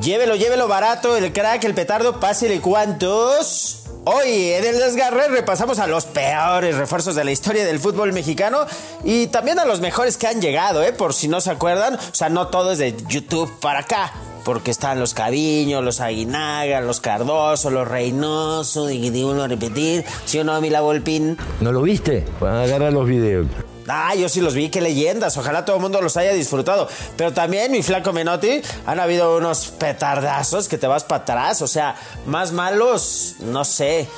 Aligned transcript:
Llévelo, 0.00 0.36
llévelo 0.36 0.68
barato, 0.68 1.16
el 1.16 1.32
crack, 1.32 1.64
el 1.64 1.74
petardo, 1.74 2.18
pásele 2.18 2.60
cuántos. 2.60 3.78
Hoy 4.04 4.50
en 4.50 4.64
el 4.64 4.78
desgarre 4.78 5.28
repasamos 5.28 5.78
a 5.78 5.86
los 5.86 6.06
peores 6.06 6.76
refuerzos 6.76 7.14
de 7.14 7.22
la 7.22 7.30
historia 7.30 7.64
del 7.64 7.78
fútbol 7.78 8.12
mexicano 8.12 8.66
y 9.04 9.28
también 9.28 9.60
a 9.60 9.64
los 9.64 9.80
mejores 9.80 10.16
que 10.16 10.26
han 10.26 10.40
llegado, 10.40 10.82
¿eh? 10.82 10.92
Por 10.92 11.14
si 11.14 11.28
no 11.28 11.40
se 11.40 11.50
acuerdan, 11.50 11.94
o 11.94 12.14
sea, 12.14 12.28
no 12.28 12.48
todo 12.48 12.72
es 12.72 12.78
de 12.78 12.96
YouTube 13.06 13.52
para 13.60 13.80
acá. 13.80 14.12
Porque 14.44 14.72
están 14.72 14.98
los 14.98 15.14
Caviño, 15.14 15.82
los 15.82 16.00
Aguinaga, 16.00 16.80
los 16.80 17.00
Cardoso, 17.00 17.70
los 17.70 17.86
Reynoso, 17.86 18.90
y 18.90 19.08
uno 19.22 19.44
a 19.44 19.46
repetir, 19.46 20.04
¿sí 20.24 20.40
o 20.40 20.44
no, 20.44 20.60
Mila 20.60 20.80
Volpín? 20.80 21.38
¿No 21.60 21.70
lo 21.70 21.82
viste? 21.82 22.24
Agarra 22.40 22.90
los 22.90 23.06
videos. 23.06 23.46
Ah, 23.88 24.14
yo 24.14 24.28
sí 24.28 24.40
los 24.40 24.54
vi, 24.54 24.68
qué 24.68 24.80
leyendas. 24.80 25.36
Ojalá 25.36 25.64
todo 25.64 25.76
el 25.76 25.82
mundo 25.82 26.00
los 26.00 26.16
haya 26.16 26.32
disfrutado. 26.32 26.88
Pero 27.16 27.32
también, 27.32 27.72
mi 27.72 27.82
flaco 27.82 28.12
Menotti, 28.12 28.62
han 28.86 29.00
habido 29.00 29.36
unos 29.36 29.68
petardazos 29.78 30.68
que 30.68 30.78
te 30.78 30.86
vas 30.86 31.04
para 31.04 31.22
atrás. 31.22 31.62
O 31.62 31.66
sea, 31.66 31.96
más 32.26 32.52
malos, 32.52 33.36
no 33.40 33.64
sé, 33.64 34.08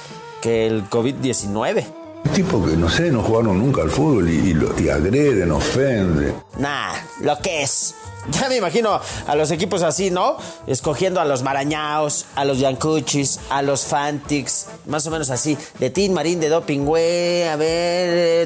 que 0.43 0.67
el 0.67 0.89
COVID-19. 0.91 2.04
Tipo 2.33 2.65
que, 2.65 2.77
no 2.77 2.89
sé, 2.89 3.11
no 3.11 3.23
jugaron 3.23 3.59
nunca 3.59 3.83
al 3.83 3.91
fútbol 3.91 4.29
y, 4.29 4.51
y, 4.51 4.55
lo- 4.55 4.79
y 4.81 4.89
agreden, 4.89 5.53
ofenden. 5.53 6.35
Nah, 6.59 6.93
lo 7.21 7.39
que 7.39 7.63
es. 7.63 7.95
Ya 8.31 8.49
me 8.49 8.57
imagino 8.57 8.99
a 9.27 9.35
los 9.37 9.51
equipos 9.51 9.83
así, 9.83 10.11
¿no? 10.11 10.39
Escogiendo 10.67 11.21
a 11.21 11.27
los 11.27 11.43
Marañaos, 11.43 12.25
a 12.37 12.47
los 12.47 12.59
Yancuchis, 12.59 13.39
a 13.51 13.61
los 13.61 13.85
Fantix, 13.85 14.65
más 14.87 15.07
o 15.07 15.11
menos 15.11 15.29
así. 15.29 15.59
De 15.79 15.91
Tin 15.91 16.15
Marín, 16.15 16.41
de 16.41 16.49
Doping, 16.49 16.87
güey. 16.87 17.43
A 17.43 17.57
ver, 17.57 17.67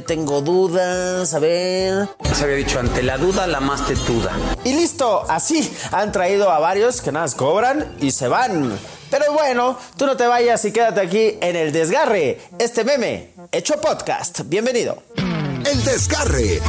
eh, 0.00 0.04
tengo 0.04 0.40
dudas, 0.40 1.32
a 1.32 1.38
ver. 1.38 2.08
Se 2.34 2.42
había 2.42 2.56
dicho, 2.56 2.80
ante 2.80 3.04
la 3.04 3.18
duda, 3.18 3.46
la 3.46 3.60
más 3.60 3.86
tetuda. 3.86 4.32
Y 4.64 4.72
listo, 4.72 5.24
así 5.28 5.72
han 5.92 6.10
traído 6.10 6.50
a 6.50 6.58
varios 6.58 7.00
que 7.00 7.12
nada 7.12 7.26
más 7.26 7.36
cobran 7.36 7.86
y 8.00 8.10
se 8.10 8.26
van. 8.26 8.76
Pero 9.10 9.32
bueno, 9.32 9.78
tú 9.96 10.06
no 10.06 10.16
te 10.16 10.26
vayas 10.26 10.64
y 10.64 10.72
quédate 10.72 11.00
aquí 11.00 11.38
en 11.40 11.56
el 11.56 11.72
desgarre. 11.72 12.38
Este 12.58 12.84
meme, 12.84 13.30
hecho 13.52 13.80
podcast. 13.80 14.40
Bienvenido. 14.46 15.02
El 15.64 15.84
Desgarre. 15.84 16.60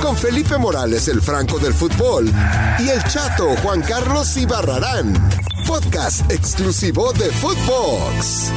Con 0.00 0.16
Felipe 0.16 0.56
Morales, 0.56 1.08
el 1.08 1.20
Franco 1.20 1.58
del 1.58 1.74
fútbol. 1.74 2.32
Y 2.78 2.88
el 2.88 3.02
Chato 3.04 3.54
Juan 3.62 3.82
Carlos 3.82 4.36
Ibarrarán. 4.36 5.12
Podcast 5.66 6.30
exclusivo 6.30 7.12
de 7.12 7.30
Footbox. 7.30 8.50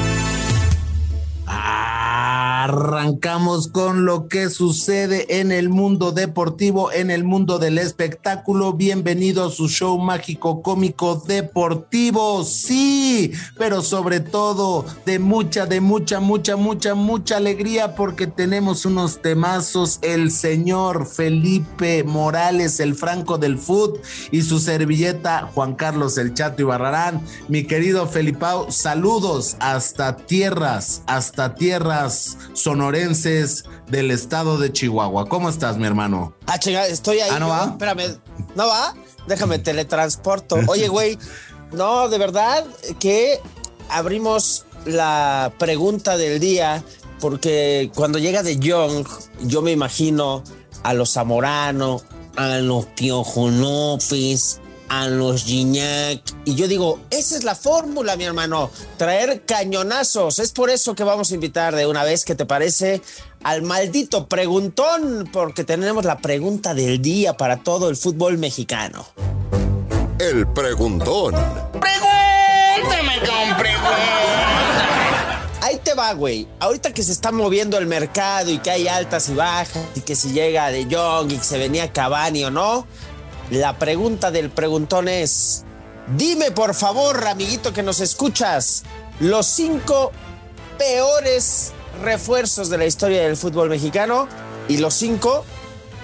Arrancamos 2.67 3.67
con 3.67 4.05
lo 4.05 4.27
que 4.27 4.49
sucede 4.49 5.39
en 5.39 5.51
el 5.51 5.69
mundo 5.69 6.11
deportivo, 6.11 6.91
en 6.91 7.11
el 7.11 7.23
mundo 7.23 7.59
del 7.59 7.77
espectáculo. 7.77 8.73
Bienvenido 8.73 9.45
a 9.45 9.51
su 9.51 9.69
show 9.69 9.99
mágico 9.99 10.63
cómico 10.63 11.23
deportivo. 11.27 12.43
Sí, 12.43 13.31
pero 13.59 13.83
sobre 13.83 14.19
todo 14.19 14.83
de 15.05 15.19
mucha, 15.19 15.67
de 15.67 15.79
mucha, 15.79 16.19
mucha, 16.19 16.55
mucha, 16.55 16.95
mucha 16.95 17.37
alegría 17.37 17.93
porque 17.93 18.25
tenemos 18.25 18.83
unos 18.87 19.21
temazos. 19.21 19.99
El 20.01 20.31
señor 20.31 21.05
Felipe 21.05 22.03
Morales, 22.03 22.79
el 22.79 22.95
Franco 22.95 23.37
del 23.37 23.59
Foot 23.59 23.99
y 24.31 24.41
su 24.41 24.57
servilleta 24.57 25.51
Juan 25.53 25.75
Carlos 25.75 26.17
el 26.17 26.33
Chato 26.33 26.63
Ibarrarán. 26.63 27.21
Mi 27.47 27.65
querido 27.65 28.07
Felipao, 28.07 28.71
saludos 28.71 29.55
hasta 29.59 30.17
tierras, 30.17 31.03
hasta 31.05 31.53
tierras 31.53 32.39
sonorenses 32.55 33.65
del 33.87 34.09
estado 34.09 34.57
de 34.57 34.71
Chihuahua. 34.71 35.27
¿Cómo 35.27 35.49
estás, 35.49 35.77
mi 35.77 35.85
hermano? 35.85 36.33
Ah, 36.47 36.57
chinga, 36.57 36.87
estoy 36.87 37.19
ahí. 37.19 37.29
Ah, 37.31 37.39
¿no 37.39 37.47
yo. 37.47 37.51
va? 37.53 37.65
Espérame. 37.65 38.17
¿No 38.55 38.67
va? 38.67 38.95
Déjame 39.27 39.59
teletransporto. 39.59 40.57
Oye, 40.67 40.87
güey, 40.87 41.19
no, 41.71 42.09
de 42.09 42.17
verdad 42.17 42.65
que 42.99 43.39
abrimos 43.89 44.65
la 44.85 45.51
pregunta 45.57 46.17
del 46.17 46.39
día 46.39 46.83
porque 47.19 47.91
cuando 47.95 48.19
llega 48.19 48.43
de 48.43 48.57
Young, 48.57 49.07
yo 49.41 49.61
me 49.61 49.71
imagino 49.71 50.43
a 50.83 50.93
los 50.93 51.13
Zamorano, 51.13 52.01
a 52.35 52.57
los 52.59 52.85
Piojo 52.85 53.49
López, 53.49 54.61
a 54.89 55.07
los 55.07 55.43
Gignac. 55.43 56.21
Y 56.45 56.55
yo 56.55 56.67
digo, 56.67 56.99
esa 57.09 57.37
es 57.37 57.43
la 57.43 57.55
fórmula, 57.55 58.15
mi 58.15 58.25
hermano. 58.25 58.69
Traer 58.97 59.43
cañonazos. 59.45 60.39
Es 60.39 60.51
por 60.51 60.69
eso 60.69 60.95
que 60.95 61.03
vamos 61.03 61.31
a 61.31 61.35
invitar 61.35 61.75
de 61.75 61.87
una 61.87 62.03
vez, 62.03 62.25
¿qué 62.25 62.35
te 62.35 62.45
parece? 62.45 63.01
Al 63.43 63.61
maldito 63.61 64.27
preguntón, 64.27 65.29
porque 65.31 65.63
tenemos 65.63 66.05
la 66.05 66.17
pregunta 66.17 66.73
del 66.73 67.01
día 67.01 67.37
para 67.37 67.57
todo 67.57 67.89
el 67.89 67.95
fútbol 67.95 68.37
mexicano. 68.37 69.05
El 70.19 70.47
Preguntón. 70.47 71.33
Pregúntame 71.73 73.19
con 73.19 73.65
Ahí 75.61 75.77
te 75.83 75.93
va, 75.93 76.13
güey. 76.13 76.47
Ahorita 76.59 76.93
que 76.93 77.03
se 77.03 77.11
está 77.11 77.31
moviendo 77.31 77.77
el 77.77 77.85
mercado 77.85 78.49
y 78.49 78.59
que 78.59 78.71
hay 78.71 78.87
altas 78.87 79.27
y 79.29 79.33
bajas 79.33 79.83
y 79.95 80.01
que 80.01 80.15
si 80.15 80.31
llega 80.31 80.69
de 80.69 80.85
Young 80.85 81.31
y 81.31 81.37
que 81.37 81.43
se 81.43 81.57
venía 81.57 81.91
Cavani 81.91 82.45
o 82.45 82.51
no, 82.51 82.87
la 83.49 83.77
pregunta 83.77 84.31
del 84.31 84.49
preguntón 84.49 85.07
es: 85.07 85.63
dime 86.15 86.51
por 86.51 86.73
favor, 86.73 87.27
amiguito 87.27 87.73
que 87.73 87.83
nos 87.83 87.99
escuchas, 87.99 88.83
los 89.19 89.45
cinco 89.45 90.11
peores 90.77 91.71
refuerzos 92.01 92.69
de 92.69 92.77
la 92.77 92.85
historia 92.85 93.23
del 93.23 93.37
fútbol 93.37 93.69
mexicano 93.69 94.27
y 94.67 94.77
los 94.77 94.93
cinco 94.93 95.45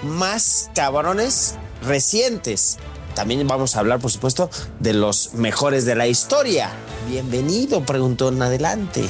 más 0.02 0.70
cabrones 0.74 1.56
recientes. 1.86 2.78
También 3.14 3.46
vamos 3.46 3.76
a 3.76 3.80
hablar, 3.80 3.98
por 4.00 4.10
supuesto, 4.10 4.48
de 4.78 4.94
los 4.94 5.34
mejores 5.34 5.84
de 5.84 5.94
la 5.94 6.06
historia. 6.06 6.70
Bienvenido, 7.08 7.84
preguntón, 7.84 8.40
adelante. 8.40 9.06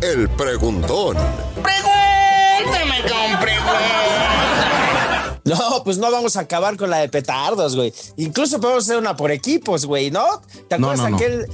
El 0.00 0.28
Preguntón. 0.30 1.16
Pregúntame 1.62 3.02
con 3.02 3.40
No, 5.44 5.84
pues 5.84 5.98
no 5.98 6.10
vamos 6.10 6.36
a 6.36 6.40
acabar 6.40 6.76
con 6.76 6.88
la 6.88 6.98
de 6.98 7.08
petardos, 7.08 7.76
güey. 7.76 7.92
Incluso 8.16 8.60
podemos 8.60 8.84
hacer 8.84 8.96
una 8.96 9.14
por 9.14 9.30
equipos, 9.30 9.84
güey, 9.84 10.10
¿no? 10.10 10.24
¿Te 10.68 10.76
acuerdas 10.76 11.00
no, 11.00 11.10
no. 11.10 11.16
aquel 11.16 11.46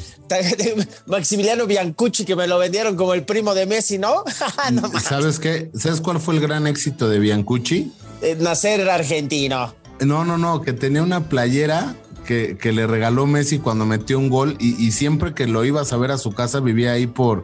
Maximiliano 1.07 1.67
Biancucci 1.67 2.25
que 2.25 2.37
me 2.37 2.47
lo 2.47 2.59
vendieron 2.59 2.97
como 2.97 3.15
el 3.15 3.25
primo 3.25 3.53
de 3.53 3.67
Messi, 3.67 3.99
no? 3.99 4.25
¿Sabes 5.03 5.41
qué? 5.41 5.71
¿Sabes 5.75 6.01
cuál 6.01 6.21
fue 6.21 6.35
el 6.35 6.41
gran 6.41 6.67
éxito 6.69 7.09
de 7.09 7.19
Biancucci? 7.19 7.93
Eh, 8.23 8.37
Nacer 8.39 8.89
argentino. 8.89 9.75
No, 10.01 10.25
no, 10.25 10.39
no, 10.39 10.63
que 10.63 10.73
tenía 10.73 11.03
una 11.03 11.29
playera 11.29 11.95
que, 12.31 12.57
que 12.57 12.71
le 12.71 12.87
regaló 12.87 13.27
Messi 13.27 13.59
cuando 13.59 13.85
metió 13.87 14.17
un 14.17 14.29
gol 14.29 14.55
y, 14.61 14.81
y 14.81 14.93
siempre 14.93 15.35
que 15.35 15.49
lo 15.49 15.65
ibas 15.65 15.93
a 15.93 15.97
ver 15.97 16.13
a 16.13 16.17
su 16.17 16.31
casa 16.31 16.61
vivía 16.61 16.93
ahí 16.93 17.09
por, 17.09 17.43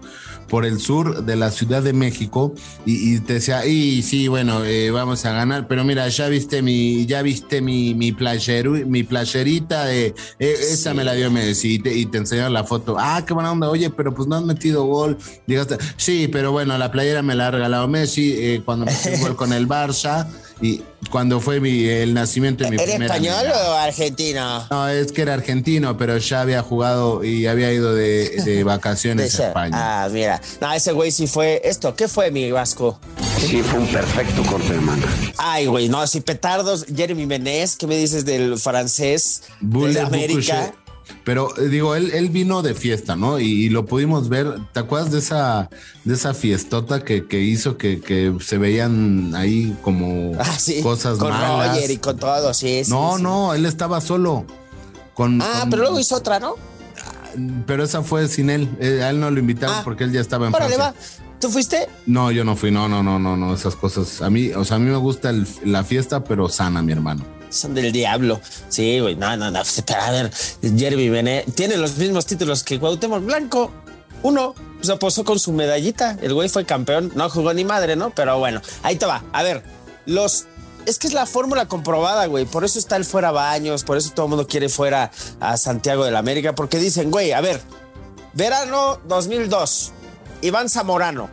por 0.49 0.65
el 0.65 0.79
sur 0.79 1.25
de 1.25 1.35
la 1.35 1.51
Ciudad 1.51 1.83
de 1.83 1.93
México 1.93 2.55
y, 2.85 3.17
y 3.17 3.19
te 3.19 3.33
decía, 3.33 3.67
y 3.67 4.05
sí, 4.05 4.29
bueno, 4.29 4.65
eh, 4.65 4.93
vamos 4.93 5.25
a 5.25 5.33
ganar, 5.33 5.67
pero 5.67 5.83
mira, 5.83 6.07
ya 6.07 6.29
viste 6.29 6.63
mi, 6.63 7.05
ya 7.05 7.23
viste 7.23 7.61
mi, 7.61 7.95
mi, 7.97 8.13
playeru- 8.13 8.87
mi 8.87 9.03
playerita 9.03 9.87
de, 9.87 10.15
eh, 10.39 10.55
esa 10.71 10.95
me 10.95 11.03
la 11.03 11.15
dio 11.15 11.33
Messi 11.33 11.75
y 11.75 11.79
te, 11.81 11.93
y 11.93 12.07
te 12.07 12.19
enseñaron 12.19 12.53
la 12.53 12.63
foto, 12.63 12.95
ah, 12.97 13.25
qué 13.27 13.35
buena 13.35 13.51
onda, 13.51 13.69
oye, 13.69 13.91
pero 13.91 14.15
pues 14.15 14.29
no 14.29 14.37
has 14.37 14.45
metido 14.45 14.85
gol, 14.85 15.19
Llegaste, 15.47 15.79
sí, 15.97 16.29
pero 16.31 16.53
bueno, 16.53 16.79
la 16.79 16.93
playera 16.93 17.23
me 17.23 17.35
la 17.35 17.49
ha 17.49 17.51
regalado 17.51 17.89
Messi 17.89 18.35
eh, 18.37 18.63
cuando 18.65 18.87
metió 18.87 19.15
un 19.15 19.21
gol 19.21 19.35
con 19.43 19.53
el 19.53 19.67
Barça 19.67 20.29
y 20.61 20.83
cuando 21.11 21.41
fue 21.41 21.61
mi, 21.61 21.85
el 21.85 22.15
nacimiento 22.15 22.65
de 22.65 22.71
mi 22.71 22.77
¿Eres 22.77 22.91
primera 22.91 23.15
español 23.15 23.39
amiga. 23.39 23.71
o 23.71 23.73
argentino? 23.75 24.67
No, 24.71 24.89
es 24.89 25.13
que 25.13 25.23
era 25.23 25.35
argentino, 25.35 25.97
pero 25.97 26.17
ya 26.19 26.41
había 26.41 26.63
jugado 26.63 27.23
y 27.23 27.47
había 27.47 27.73
ido 27.73 27.95
de, 27.95 28.31
de 28.45 28.65
vacaciones 28.65 29.37
De 29.37 29.45
a 29.45 29.49
España. 29.49 29.77
Ah, 29.77 30.09
mira. 30.11 30.41
No, 30.61 30.73
ese 30.73 30.93
güey 30.93 31.13
sí 31.13 31.27
fue 31.27 31.61
esto. 31.65 31.95
¿Qué 31.95 32.09
fue, 32.09 32.31
mi 32.31 32.51
Vasco? 32.51 32.99
Sí, 33.39 33.63
fue 33.63 33.81
un 33.81 33.87
perfecto 33.89 34.43
corte 34.45 34.73
de 34.73 34.81
manga. 34.81 35.09
Ay, 35.37 35.67
güey, 35.67 35.89
no, 35.89 36.07
si 36.07 36.21
petardos, 36.21 36.87
Jeremy 36.95 37.27
Menez, 37.27 37.77
¿qué 37.77 37.87
me 37.87 37.97
dices 37.97 38.25
del 38.25 38.59
francés 38.59 39.43
de 39.61 40.01
América? 40.01 40.73
Pero 41.25 41.57
eh, 41.59 41.69
digo, 41.69 41.95
él, 41.95 42.11
él 42.15 42.29
vino 42.31 42.63
de 42.63 42.75
fiesta, 42.75 43.17
¿no? 43.17 43.39
Y, 43.41 43.47
y 43.47 43.69
lo 43.69 43.85
pudimos 43.87 44.29
ver. 44.29 44.55
¿Te 44.73 44.81
acuerdas 44.81 45.11
de 45.13 45.19
esa, 45.19 45.69
de 46.05 46.15
esa 46.15 46.35
fiestota 46.35 47.05
que, 47.05 47.27
que 47.27 47.41
hizo 47.41 47.77
que, 47.77 48.01
que 48.01 48.35
se 48.41 48.59
veían 48.59 49.35
ahí 49.35 49.77
como 49.83 50.33
Ah, 50.39 50.59
sí. 50.59 50.83
cosas 50.83 51.19
con 51.19 51.31
malas? 51.31 51.75
Roger 51.77 51.91
y 51.91 51.97
con 51.99 52.17
todo, 52.17 52.55
sí. 52.55 52.85
sí, 52.85 52.91
no, 52.91 53.17
sí. 53.17 53.23
no, 53.23 53.55
él 53.55 53.67
estaba 53.67 54.01
solo. 54.01 54.45
Con, 55.15 55.41
Ah, 55.43 55.61
con- 55.61 55.71
pero 55.71 55.83
luego 55.83 55.99
hizo 56.01 56.17
otra, 56.17 56.39
¿no? 56.41 56.55
pero 57.67 57.85
esa 57.85 58.03
fue 58.03 58.29
sin 58.29 58.49
él. 58.51 58.69
Eh, 58.81 59.03
A 59.03 59.11
él 59.11 59.21
no 59.21 59.31
lo 59.31 59.39
invitaron 59.39 59.77
Ah. 59.79 59.83
porque 59.85 60.05
él 60.05 60.13
ya 60.13 60.21
estaba 60.21 60.47
en 60.47 60.53
Francia. 60.55 60.79
va. 60.79 60.95
¿Tú 61.39 61.51
fuiste? 61.51 61.87
No, 62.07 62.31
yo 62.31 62.45
no 62.45 62.57
fui, 62.57 62.71
no, 62.71 62.89
no, 62.89 63.03
no, 63.03 63.19
no, 63.19 63.37
no, 63.37 63.55
esas 63.55 63.77
cosas. 63.77 64.23
A 64.23 64.31
mí, 64.31 64.53
o 64.53 64.65
sea, 64.65 64.77
a 64.77 64.81
mí 64.81 64.89
me 64.91 64.97
gusta 64.97 65.29
el- 65.31 65.47
la 65.65 65.85
fiesta, 65.85 66.25
pero 66.25 66.49
sana, 66.49 66.81
mi 66.83 66.93
hermano. 66.93 67.25
Son 67.57 67.75
del 67.75 67.93
diablo. 67.93 68.41
Sí, 68.69 69.01
güey. 69.01 69.17
No, 69.17 69.37
no, 69.37 69.51
no. 69.51 69.61
Espera, 69.61 70.07
a 70.07 70.13
ver. 70.13 70.31
Jeremy 70.63 71.09
Benet 71.09 71.55
tiene 71.55 71.77
los 71.77 71.97
mismos 71.97 72.27
títulos 72.27 72.63
que 72.63 72.79
Cuauhtémoc 72.79 73.25
Blanco. 73.25 73.73
Uno 74.23 74.55
se 74.81 74.97
posó 74.97 75.25
con 75.25 75.39
su 75.39 75.53
medallita. 75.53 76.17
El 76.23 76.35
güey 76.35 76.49
fue 76.49 76.65
campeón. 76.65 77.13
No 77.15 77.29
jugó 77.31 77.53
ni 77.55 77.65
madre, 77.65 77.97
¿no? 77.97 78.11
Pero 78.11 78.39
bueno, 78.39 78.61
ahí 78.83 78.97
te 78.97 79.07
va. 79.07 79.25
A 79.33 79.43
ver, 79.43 79.63
los 80.07 80.47
es 80.87 80.99
que 80.99 81.09
es 81.09 81.13
la 81.13 81.27
fórmula 81.27 81.67
comprobada, 81.67 82.27
güey. 82.27 82.45
Por 82.45 82.65
eso 82.65 82.79
está 82.79 82.97
el 82.97 83.05
fuera 83.05 83.33
baños, 83.33 83.85
por 83.85 83.97
eso 83.97 84.13
todo 84.15 84.27
el 84.27 84.31
mundo 84.31 84.47
quiere 84.47 84.69
fuera 84.69 85.11
a 85.41 85.57
Santiago 85.57 86.05
de 86.05 86.13
la 86.13 86.21
América, 86.21 86.55
porque 86.55 86.79
dicen, 86.79 87.11
güey, 87.11 87.33
a 87.33 87.41
ver, 87.41 87.61
verano 88.33 89.01
2002, 89.09 89.93
Iván 90.43 90.71
Zamorano, 90.71 91.29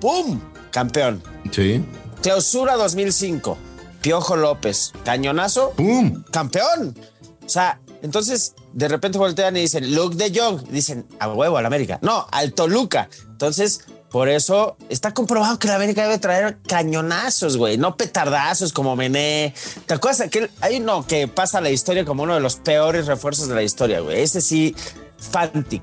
¡pum! 0.00 0.40
Campeón. 0.70 1.22
Sí. 1.50 1.82
Clausura 2.22 2.76
2005, 2.76 3.56
Piojo 4.00 4.36
López, 4.36 4.92
cañonazo, 5.04 5.72
¡Pum! 5.76 6.22
campeón. 6.30 6.96
O 7.44 7.48
sea, 7.48 7.80
entonces 8.02 8.54
de 8.72 8.88
repente 8.88 9.18
voltean 9.18 9.56
y 9.56 9.60
dicen, 9.62 9.94
Luke 9.94 10.16
de 10.16 10.38
Jong, 10.38 10.68
dicen, 10.68 11.06
a 11.18 11.28
huevo 11.28 11.56
al 11.56 11.66
América. 11.66 11.98
No, 12.02 12.26
al 12.30 12.52
Toluca. 12.52 13.08
Entonces, 13.30 13.80
por 14.10 14.28
eso 14.28 14.76
está 14.88 15.12
comprobado 15.12 15.58
que 15.58 15.68
la 15.68 15.74
América 15.76 16.02
debe 16.02 16.18
traer 16.18 16.58
cañonazos, 16.66 17.56
güey, 17.56 17.76
no 17.76 17.96
petardazos 17.96 18.72
como 18.72 18.96
Mené. 18.96 19.54
¿Te 19.86 19.94
acuerdas 19.94 20.20
aquel? 20.20 20.50
Hay 20.60 20.76
uno 20.78 21.06
que 21.06 21.28
pasa 21.28 21.60
la 21.60 21.70
historia 21.70 22.04
como 22.04 22.22
uno 22.22 22.34
de 22.34 22.40
los 22.40 22.56
peores 22.56 23.06
refuerzos 23.06 23.48
de 23.48 23.54
la 23.54 23.62
historia, 23.62 24.00
güey. 24.00 24.22
Este 24.22 24.40
sí, 24.40 24.74
Fantic. 25.18 25.82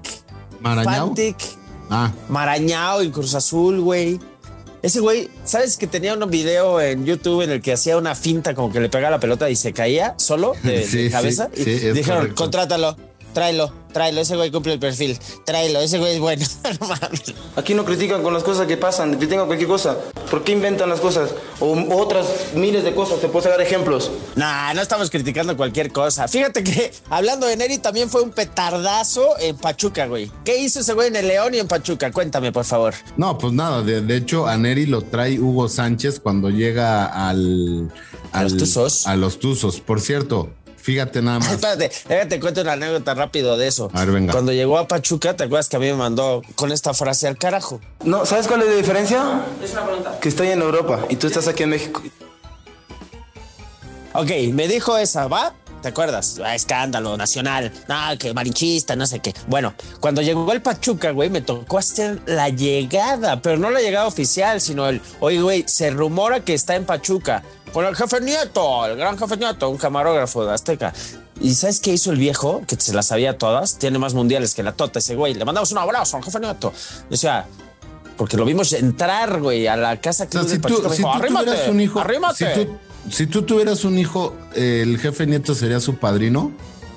¿Marañao? 0.61 1.07
Fantic, 1.07 1.37
Ah, 1.89 2.11
Marañao 2.29 3.03
y 3.03 3.11
Cruz 3.11 3.35
Azul, 3.35 3.79
güey. 3.81 4.19
Ese 4.85 4.99
güey, 4.99 5.31
¿sabes 5.45 5.77
que 5.77 5.87
tenía 5.87 6.13
un 6.13 6.29
video 6.29 6.79
en 6.79 7.07
YouTube 7.07 7.41
en 7.41 7.49
el 7.49 7.59
que 7.59 7.73
hacía 7.73 7.97
una 7.97 8.13
finta 8.13 8.53
como 8.53 8.71
que 8.71 8.79
le 8.79 8.87
pegaba 8.87 9.09
la 9.09 9.19
pelota 9.19 9.49
y 9.49 9.55
se 9.55 9.73
caía 9.73 10.13
solo 10.19 10.53
de, 10.61 11.09
cabeza? 11.11 11.49
sí, 11.55 11.61
y 11.61 11.63
sí, 11.63 11.91
dijeron, 11.91 12.19
correcto. 12.19 12.35
contrátalo, 12.35 12.95
tráelo, 13.33 13.73
tráelo, 13.95 14.19
ese 14.19 14.35
güey 14.35 14.51
cumple 14.51 14.73
el 14.73 14.79
perfil, 14.79 15.17
tráelo, 15.45 15.79
ese 15.79 15.97
güey 15.99 16.15
es 16.15 16.19
bueno. 16.19 16.45
No 16.81 16.87
mames. 16.89 17.33
Aquí 17.55 17.73
no 17.73 17.85
critican 17.85 18.21
con 18.23 18.33
las 18.33 18.43
cosas 18.43 18.67
que 18.67 18.75
pasan, 18.75 19.15
critican 19.15 19.45
cualquier 19.45 19.69
cosa. 19.69 19.95
¿Por 20.29 20.43
qué 20.43 20.51
inventan 20.51 20.89
las 20.89 20.99
cosas? 20.99 21.29
O 21.61 21.71
otras 21.95 22.25
miles 22.55 22.83
de 22.83 22.93
cosas, 22.93 23.21
te 23.21 23.29
puedo 23.29 23.43
sacar 23.43 23.61
ejemplos. 23.61 24.11
Nah, 24.35 24.73
no 24.73 24.81
estamos 24.81 25.09
criticando 25.09 25.55
cualquier 25.55 25.93
cosa. 25.93 26.27
Fíjate 26.27 26.61
que 26.65 26.91
hablando 27.09 27.47
de 27.47 27.55
Neri 27.55 27.77
también 27.77 28.09
fue 28.09 28.21
un 28.21 28.31
petardazo 28.31 29.39
en 29.39 29.55
Pachuca, 29.55 30.07
güey. 30.07 30.29
¿Qué 30.43 30.57
hizo 30.59 30.81
ese 30.81 30.91
güey 30.93 31.07
en 31.07 31.15
el 31.15 31.27
León 31.29 31.53
y 31.53 31.59
en 31.59 31.67
Pachuca? 31.69 32.11
Cuéntame, 32.11 32.51
por 32.51 32.65
favor. 32.65 32.93
no, 33.15 33.37
pues 33.37 33.53
nada. 33.53 33.81
De, 33.81 34.01
de 34.01 34.17
hecho, 34.17 34.45
a 34.47 34.57
Neri 34.57 34.85
lo 34.87 35.01
trae 35.03 35.39
Hugo 35.39 35.69
Sánchez 35.69 36.19
cuando 36.19 36.49
llega 36.49 37.05
al. 37.05 37.89
A 38.33 38.43
los 38.43 38.51
al- 38.51 38.57
Tuzos. 38.59 39.07
A 39.07 39.15
los 39.15 39.39
Tuzos. 39.39 39.79
Por 39.79 40.01
cierto, 40.01 40.49
fíjate 40.85 41.19
nada 41.23 41.39
más. 41.39 41.51
Espérate, 41.51 41.91
déjate 42.07 42.39
cuento 42.39 42.61
una 42.61 42.73
anécdota 42.73 43.15
rápido 43.15 43.57
de 43.57 43.67
eso. 43.67 43.89
A 43.93 44.01
ver, 44.01 44.11
venga. 44.11 44.31
Cuando 44.31 44.53
llegó 44.53 44.77
a 44.77 44.87
Pachuca, 44.87 45.35
¿te 45.35 45.43
acuerdas 45.43 45.67
que 45.67 45.77
a 45.77 45.79
mí 45.79 45.87
me 45.87 45.95
mandó 45.95 46.43
con 46.53 46.71
esta 46.71 46.93
frase 46.93 47.27
al 47.27 47.37
carajo? 47.37 47.81
No, 48.03 48.25
¿sabes 48.27 48.47
cuál 48.47 48.61
es 48.61 48.67
la 48.67 48.75
diferencia? 48.75 49.41
Es 49.63 49.71
una 49.71 49.83
pregunta. 49.83 50.19
Que 50.19 50.29
estoy 50.29 50.49
en 50.49 50.61
Europa 50.61 51.05
y 51.09 51.15
tú 51.15 51.25
estás 51.25 51.47
aquí 51.47 51.63
en 51.63 51.69
México. 51.69 52.03
Ok, 54.13 54.29
me 54.53 54.67
dijo 54.67 54.95
esa, 54.97 55.27
¿va? 55.27 55.55
¿Te 55.85 55.89
acuerdas? 55.89 56.41
Ah, 56.43 56.55
escándalo 56.55 57.15
nacional. 57.15 57.71
No, 57.87 58.17
que 58.17 58.33
marinchista, 58.33 58.95
no 58.95 59.05
sé 59.05 59.19
qué. 59.19 59.35
Bueno, 59.45 59.75
cuando 59.99 60.23
llegó 60.23 60.51
el 60.51 60.59
Pachuca, 60.59 61.11
güey, 61.11 61.29
me 61.29 61.41
tocó 61.41 61.77
hacer 61.77 62.23
la 62.25 62.49
llegada, 62.49 63.39
pero 63.39 63.57
no 63.57 63.69
la 63.69 63.81
llegada 63.81 64.07
oficial, 64.07 64.59
sino 64.59 64.89
el, 64.89 64.99
oye, 65.19 65.39
güey, 65.43 65.63
se 65.67 65.91
rumora 65.91 66.39
que 66.39 66.55
está 66.55 66.75
en 66.75 66.85
Pachuca 66.85 67.43
con 67.71 67.85
el 67.85 67.95
jefe 67.95 68.19
Nieto, 68.19 68.83
el 68.87 68.97
gran 68.97 69.15
jefe 69.15 69.37
Nieto, 69.37 69.69
un 69.69 69.77
camarógrafo 69.77 70.43
de 70.43 70.55
Azteca. 70.55 70.91
¿Y 71.39 71.53
sabes 71.53 71.79
qué 71.79 71.93
hizo 71.93 72.09
el 72.11 72.17
viejo? 72.17 72.63
Que 72.67 72.77
se 72.77 72.91
las 72.91 73.05
sabía 73.05 73.37
todas. 73.37 73.77
Tiene 73.77 73.99
más 73.99 74.15
mundiales 74.15 74.55
que 74.55 74.63
la 74.63 74.71
tota 74.71 74.97
ese 74.97 75.13
güey. 75.13 75.35
Le 75.35 75.45
mandamos 75.45 75.71
un 75.71 75.77
abrazo 75.77 76.17
al 76.17 76.23
jefe 76.23 76.39
Nieto. 76.39 76.73
O 77.11 77.15
sea, 77.15 77.45
porque 78.17 78.37
lo 78.37 78.45
vimos 78.45 78.73
entrar, 78.73 79.39
güey, 79.39 79.67
a 79.67 79.75
la 79.75 80.01
casa 80.01 80.23
O 80.23 80.29
club 80.29 80.45
sea, 80.45 80.55
si 80.55 80.59
Pachuca. 80.59 80.81
tú, 80.81 80.89
Me 80.89 80.95
si 80.95 81.01
dijo, 81.03 81.11
tú 81.11 81.17
arrímate, 81.19 81.83
hijo, 81.83 81.99
arrímate. 81.99 82.55
si 82.55 82.65
tú, 82.65 82.77
si 83.09 83.27
tú 83.27 83.43
tuvieras 83.43 83.83
un 83.85 83.97
hijo, 83.97 84.35
el 84.55 84.97
jefe 84.99 85.25
nieto 85.27 85.55
sería 85.55 85.79
su 85.79 85.95
padrino. 85.97 86.51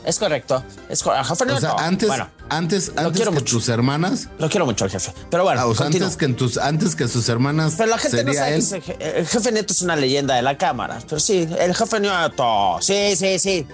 Es 0.05 0.19
correcto. 0.19 0.65
Es 0.89 1.07
al 1.07 1.23
jefe 1.25 1.43
O 1.45 1.47
Nieto. 1.47 1.61
sea, 1.61 1.73
antes, 1.87 2.09
Bueno, 2.09 2.29
antes, 2.49 2.93
antes 2.97 3.23
que 3.25 3.31
mucho. 3.31 3.45
tus 3.45 3.69
hermanas, 3.69 4.29
Lo 4.39 4.49
quiero 4.49 4.65
mucho 4.65 4.85
al 4.85 4.91
jefe. 4.91 5.13
Pero 5.31 5.43
bueno, 5.45 5.61
ah, 5.61 5.67
o 5.67 5.75
sea, 5.75 5.85
continúo. 5.87 6.07
antes 6.07 6.17
que 6.17 6.25
en 6.25 6.35
tus, 6.37 6.57
antes 6.57 6.97
que 6.97 7.09
sus 7.09 7.29
hermanas, 7.29 7.75
Pero 7.77 7.91
la 7.91 7.99
gente 7.99 8.25
no 8.25 8.33
sabe 8.33 8.55
él. 8.57 8.83
que 8.83 8.97
el 9.19 9.27
jefe 9.27 9.53
Neto 9.53 9.73
es 9.75 9.83
una 9.83 9.97
leyenda 9.97 10.35
de 10.35 10.41
la 10.43 10.57
cámara. 10.57 10.99
Pero 11.07 11.21
sí, 11.21 11.47
el 11.59 11.75
jefe 11.75 12.01
Neto. 12.01 12.79
Sí, 12.81 13.17
sí, 13.17 13.39
sí. 13.39 13.67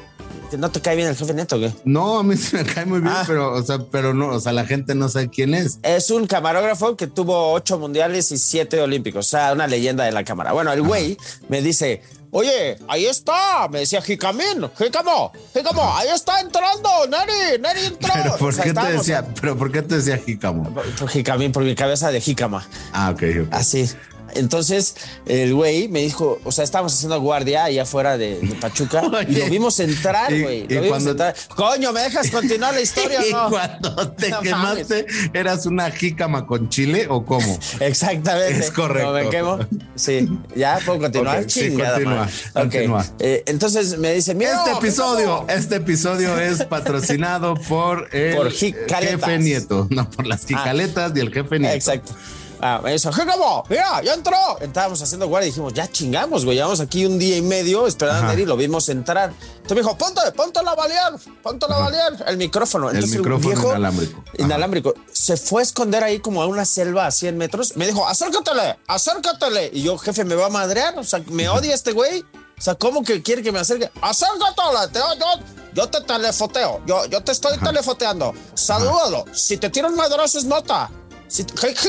¿Que 0.50 0.58
¿No 0.58 0.70
te 0.70 0.80
cae 0.80 0.94
bien 0.96 1.08
el 1.08 1.16
jefe 1.16 1.32
Neto, 1.34 1.58
qué? 1.58 1.72
No, 1.84 2.18
a 2.18 2.22
mí 2.22 2.36
se 2.36 2.58
me 2.58 2.64
cae 2.64 2.84
muy 2.86 3.00
bien, 3.00 3.12
Ah. 3.14 3.24
pero, 3.26 3.52
o 3.54 3.62
sea, 3.62 3.78
pero 3.90 4.12
no, 4.14 4.28
o 4.28 4.40
sea, 4.40 4.52
la 4.52 4.66
gente 4.66 4.94
no 4.94 5.08
sabe 5.08 5.28
quién 5.28 5.54
es. 5.54 5.78
Es 5.82 6.10
un 6.10 6.26
camarógrafo 6.26 6.96
que 6.96 7.06
tuvo 7.06 7.52
ocho 7.52 7.78
mundiales 7.78 8.30
y 8.32 8.38
siete 8.38 8.80
olímpicos. 8.80 9.26
O 9.26 9.28
sea, 9.30 9.52
una 9.52 9.66
leyenda 9.66 10.04
de 10.04 10.12
la 10.12 10.22
cámara. 10.24 10.52
Bueno, 10.52 10.72
el 10.72 10.82
güey 10.82 11.16
me 11.48 11.60
dice. 11.62 12.02
Oye, 12.36 12.76
ahí 12.88 13.06
está, 13.06 13.68
me 13.70 13.78
decía 13.78 14.02
Jicamín, 14.02 14.68
Jicamo, 14.76 15.30
Jicamo, 15.54 15.94
ahí 15.96 16.08
está 16.12 16.40
entrando, 16.40 16.88
Neri, 17.08 17.62
Neri 17.62 17.86
entró. 17.86 18.10
Pero 18.12 18.36
¿por 18.38 18.48
O 18.48 18.52
sea, 18.52 18.64
qué 18.64 18.72
te 18.72 18.92
decía, 18.92 19.24
pero 19.40 19.56
por 19.56 19.70
qué 19.70 19.82
te 19.82 19.98
decía 19.98 20.16
jícamo? 20.18 20.74
Por 20.98 21.08
Jicamín, 21.10 21.52
por 21.52 21.62
mi 21.62 21.76
cabeza 21.76 22.10
de 22.10 22.20
Jicama. 22.20 22.66
Ah, 22.92 23.10
ok, 23.14 23.22
ok. 23.42 23.48
Así. 23.52 23.88
Entonces, 24.34 24.94
el 25.26 25.54
güey 25.54 25.88
me 25.88 26.00
dijo, 26.02 26.38
o 26.44 26.52
sea, 26.52 26.64
estábamos 26.64 26.94
haciendo 26.94 27.20
guardia 27.20 27.64
ahí 27.64 27.78
afuera 27.78 28.16
de, 28.18 28.38
de 28.40 28.54
Pachuca 28.56 29.02
y 29.28 29.36
lo 29.36 29.46
vimos 29.46 29.78
entrar, 29.80 30.28
güey. 30.38 30.64
y 30.64 30.74
Lo 30.74 30.82
vimos 30.82 30.88
cuando- 30.88 31.10
entrar. 31.12 31.34
Coño, 31.54 31.92
¿me 31.92 32.00
dejas 32.02 32.30
continuar 32.30 32.74
la 32.74 32.80
historia 32.80 33.20
o 33.20 33.30
no? 33.44 33.50
cuando 33.50 34.12
te 34.12 34.30
No 34.34 34.40
quemaste, 34.40 35.06
¿eras 35.32 35.66
una 35.66 35.90
jícama 35.90 36.46
con 36.46 36.68
chile 36.68 37.06
o 37.08 37.24
cómo? 37.24 37.58
Exactamente. 37.80 38.58
Es 38.58 38.70
correcto. 38.70 39.12
¿No 39.12 39.14
me 39.24 39.28
quemo? 39.30 39.58
Sí. 39.94 40.28
¿Ya 40.56 40.78
puedo 40.84 40.98
continuar? 41.00 41.40
Ok, 41.42 41.48
sí, 41.48 41.70
continúa, 41.76 42.28
continúa. 42.52 43.06
Eh, 43.18 43.42
entonces 43.46 43.98
me 43.98 44.14
dice, 44.14 44.34
mira. 44.34 44.56
Este 44.58 44.72
episodio, 44.72 45.44
este 45.48 45.76
episodio 45.76 46.38
es 46.38 46.64
patrocinado 46.64 47.54
por 47.54 48.08
el 48.14 48.34
Por 48.36 48.50
jefe 48.52 49.38
nieto, 49.38 49.86
no 49.90 50.10
por 50.10 50.26
las 50.26 50.44
jicaletas 50.46 51.12
y 51.14 51.20
el 51.20 51.32
jefe 51.32 51.58
nieto. 51.58 51.74
Exacto. 51.74 52.12
Ah, 52.60 52.80
me 52.82 52.92
dice, 52.92 53.10
¿cómo? 53.10 53.64
Mira, 53.68 54.02
ya 54.02 54.14
entró. 54.14 54.36
Estábamos 54.60 55.00
haciendo 55.02 55.28
guardia 55.28 55.48
y 55.48 55.50
dijimos, 55.50 55.72
ya 55.74 55.90
chingamos, 55.90 56.44
güey. 56.44 56.56
Llevamos 56.56 56.80
aquí 56.80 57.04
un 57.04 57.18
día 57.18 57.36
y 57.36 57.42
medio 57.42 57.86
esperando 57.86 58.24
Ajá. 58.24 58.32
a 58.32 58.40
y 58.40 58.46
lo 58.46 58.56
vimos 58.56 58.88
entrar. 58.88 59.30
Entonces 59.30 59.76
me 59.76 59.82
dijo, 59.82 59.96
ponte, 59.96 60.20
ponte 60.32 60.62
la 60.62 60.74
valier, 60.74 61.12
ponte 61.42 61.66
la 61.68 61.78
valier. 61.78 62.24
El 62.26 62.36
micrófono. 62.36 62.90
El 62.90 63.06
micrófono 63.06 63.70
inalámbrico. 63.70 64.22
Ajá. 64.26 64.32
Inalámbrico. 64.38 64.94
Se 65.12 65.36
fue 65.36 65.62
a 65.62 65.64
esconder 65.64 66.04
ahí 66.04 66.20
como 66.20 66.42
a 66.42 66.46
una 66.46 66.64
selva 66.64 67.06
a 67.06 67.10
100 67.10 67.36
metros. 67.36 67.76
Me 67.76 67.86
dijo, 67.86 68.06
acércatele, 68.06 68.78
acércatele. 68.86 69.70
Y 69.72 69.82
yo, 69.82 69.98
jefe, 69.98 70.24
me 70.24 70.34
va 70.34 70.46
a 70.46 70.50
madrear. 70.50 70.98
O 70.98 71.04
sea, 71.04 71.22
me 71.30 71.48
odia 71.48 71.74
este 71.74 71.92
güey. 71.92 72.24
O 72.56 72.60
sea, 72.60 72.76
¿cómo 72.76 73.02
que 73.02 73.22
quiere 73.22 73.42
que 73.42 73.50
me 73.52 73.58
acerque? 73.58 73.90
Acércatele. 74.00 74.88
Te, 74.92 74.98
yo, 74.98 75.26
yo 75.74 75.88
te 75.88 76.00
telefoteo. 76.02 76.80
Yo, 76.86 77.04
yo 77.06 77.22
te 77.22 77.32
estoy 77.32 77.58
telefoteando. 77.58 78.32
Salúdalo. 78.54 79.24
Si 79.32 79.56
te 79.56 79.70
tiro 79.70 79.88
un 79.88 79.96
madrazo 79.96 80.38
es 80.38 80.44
nota. 80.44 80.90
Si, 81.28 81.44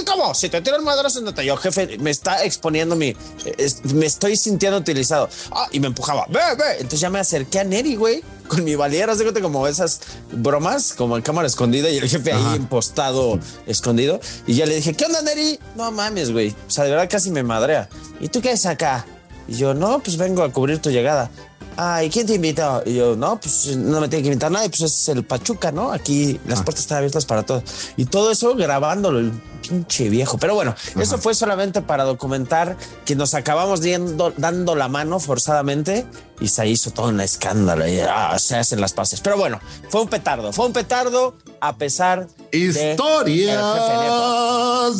¿Cómo? 0.05 0.33
Si 0.33 0.49
te 0.49 0.61
tiro 0.61 0.75
el 0.77 0.81
madrazo 0.81 1.19
en 1.19 1.25
nota. 1.25 1.43
Yo, 1.43 1.55
jefe, 1.57 1.97
me 1.99 2.09
está 2.09 2.43
exponiendo 2.43 2.95
mi. 2.95 3.15
es- 3.57 3.83
me 3.85 4.05
estoy 4.05 4.35
sintiendo 4.37 4.77
utilizado. 4.77 5.29
Ah, 5.51 5.67
y 5.71 5.79
me 5.79 5.87
empujaba. 5.87 6.25
Ve, 6.29 6.39
ve. 6.57 6.73
Entonces 6.75 6.99
ya 7.01 7.09
me 7.09 7.19
acerqué 7.19 7.59
a 7.59 7.63
Neri, 7.63 7.95
güey. 7.95 8.23
Con 8.47 8.63
mi 8.63 8.75
valiera, 8.75 9.15
cuenta 9.15 9.41
como 9.41 9.67
esas 9.67 10.01
bromas, 10.31 10.93
como 10.93 11.15
en 11.17 11.23
cámara 11.23 11.47
escondida 11.47 11.89
y 11.89 11.97
el 11.97 12.07
jefe 12.07 12.31
ahí 12.31 12.55
impostado, 12.55 13.39
escondido. 13.65 14.19
Y 14.45 14.53
ya 14.55 14.65
le 14.67 14.75
dije, 14.75 14.93
¿qué 14.93 15.05
onda, 15.05 15.21
Neri? 15.23 15.59
No 15.75 15.91
mames, 15.91 16.31
güey. 16.31 16.49
O 16.67 16.71
sea, 16.71 16.83
de 16.83 16.91
verdad 16.91 17.07
casi 17.09 17.31
me 17.31 17.41
madrea. 17.43 17.89
¿Y 18.19 18.27
tú 18.29 18.41
qué 18.41 18.51
haces 18.51 18.67
acá? 18.67 19.05
Y 19.47 19.55
yo, 19.55 19.73
no, 19.73 19.99
pues 19.99 20.17
vengo 20.17 20.43
a 20.43 20.51
cubrir 20.51 20.79
tu 20.79 20.89
llegada. 20.91 21.29
Ay, 21.77 22.09
¿quién 22.09 22.25
te 22.25 22.35
invitó? 22.35 22.81
Y 22.85 22.95
yo, 22.95 23.15
no, 23.17 23.37
pues 23.39 23.75
no 23.75 23.99
me 23.99 24.07
tiene 24.07 24.23
que 24.23 24.29
invitar 24.29 24.49
nadie, 24.51 24.69
pues 24.69 24.81
es 24.81 25.09
el 25.09 25.25
Pachuca, 25.25 25.71
¿no? 25.73 25.91
Aquí 25.91 26.39
las 26.47 26.61
puertas 26.63 26.81
están 26.83 26.97
abiertas 26.99 27.25
para 27.25 27.43
todos. 27.43 27.63
Y 27.97 28.05
todo 28.05 28.31
eso 28.31 28.55
grabándolo, 28.55 29.19
el 29.19 29.31
pinche 29.67 30.07
viejo. 30.09 30.37
Pero 30.37 30.55
bueno, 30.55 30.73
eso 30.97 31.17
fue 31.17 31.35
solamente 31.35 31.81
para 31.81 32.05
documentar 32.05 32.77
que 33.03 33.15
nos 33.15 33.33
acabamos 33.33 33.81
diendo- 33.81 34.33
dando 34.37 34.75
la 34.75 34.87
mano 34.87 35.19
forzadamente 35.19 36.05
y 36.39 36.47
se 36.47 36.65
hizo 36.67 36.91
todo 36.91 37.07
un 37.09 37.19
escándalo 37.19 37.85
y 37.87 37.99
ah, 37.99 38.37
se 38.39 38.55
hacen 38.55 38.79
las 38.79 38.93
paces. 38.93 39.19
Pero 39.21 39.37
bueno, 39.37 39.59
fue 39.89 40.01
un 40.01 40.07
petardo, 40.07 40.53
fue 40.53 40.67
un 40.67 40.73
petardo 40.73 41.35
a 41.67 41.77
pesar 41.77 42.27
de 42.51 42.67
el. 42.67 42.91
Historias 42.91 43.61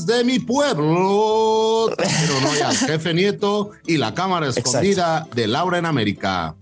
de 0.05 0.23
mi 0.23 0.39
pueblo. 0.39 1.91
Pero 1.97 2.41
no 2.41 2.53
ya, 2.55 2.69
el 2.71 2.77
jefe 2.77 3.13
nieto 3.13 3.71
y 3.85 3.97
la 3.97 4.13
cámara 4.13 4.47
Exacto. 4.47 4.69
escondida 4.69 5.27
de 5.33 5.47
Laura 5.47 5.77
en 5.77 5.85
América. 5.85 6.55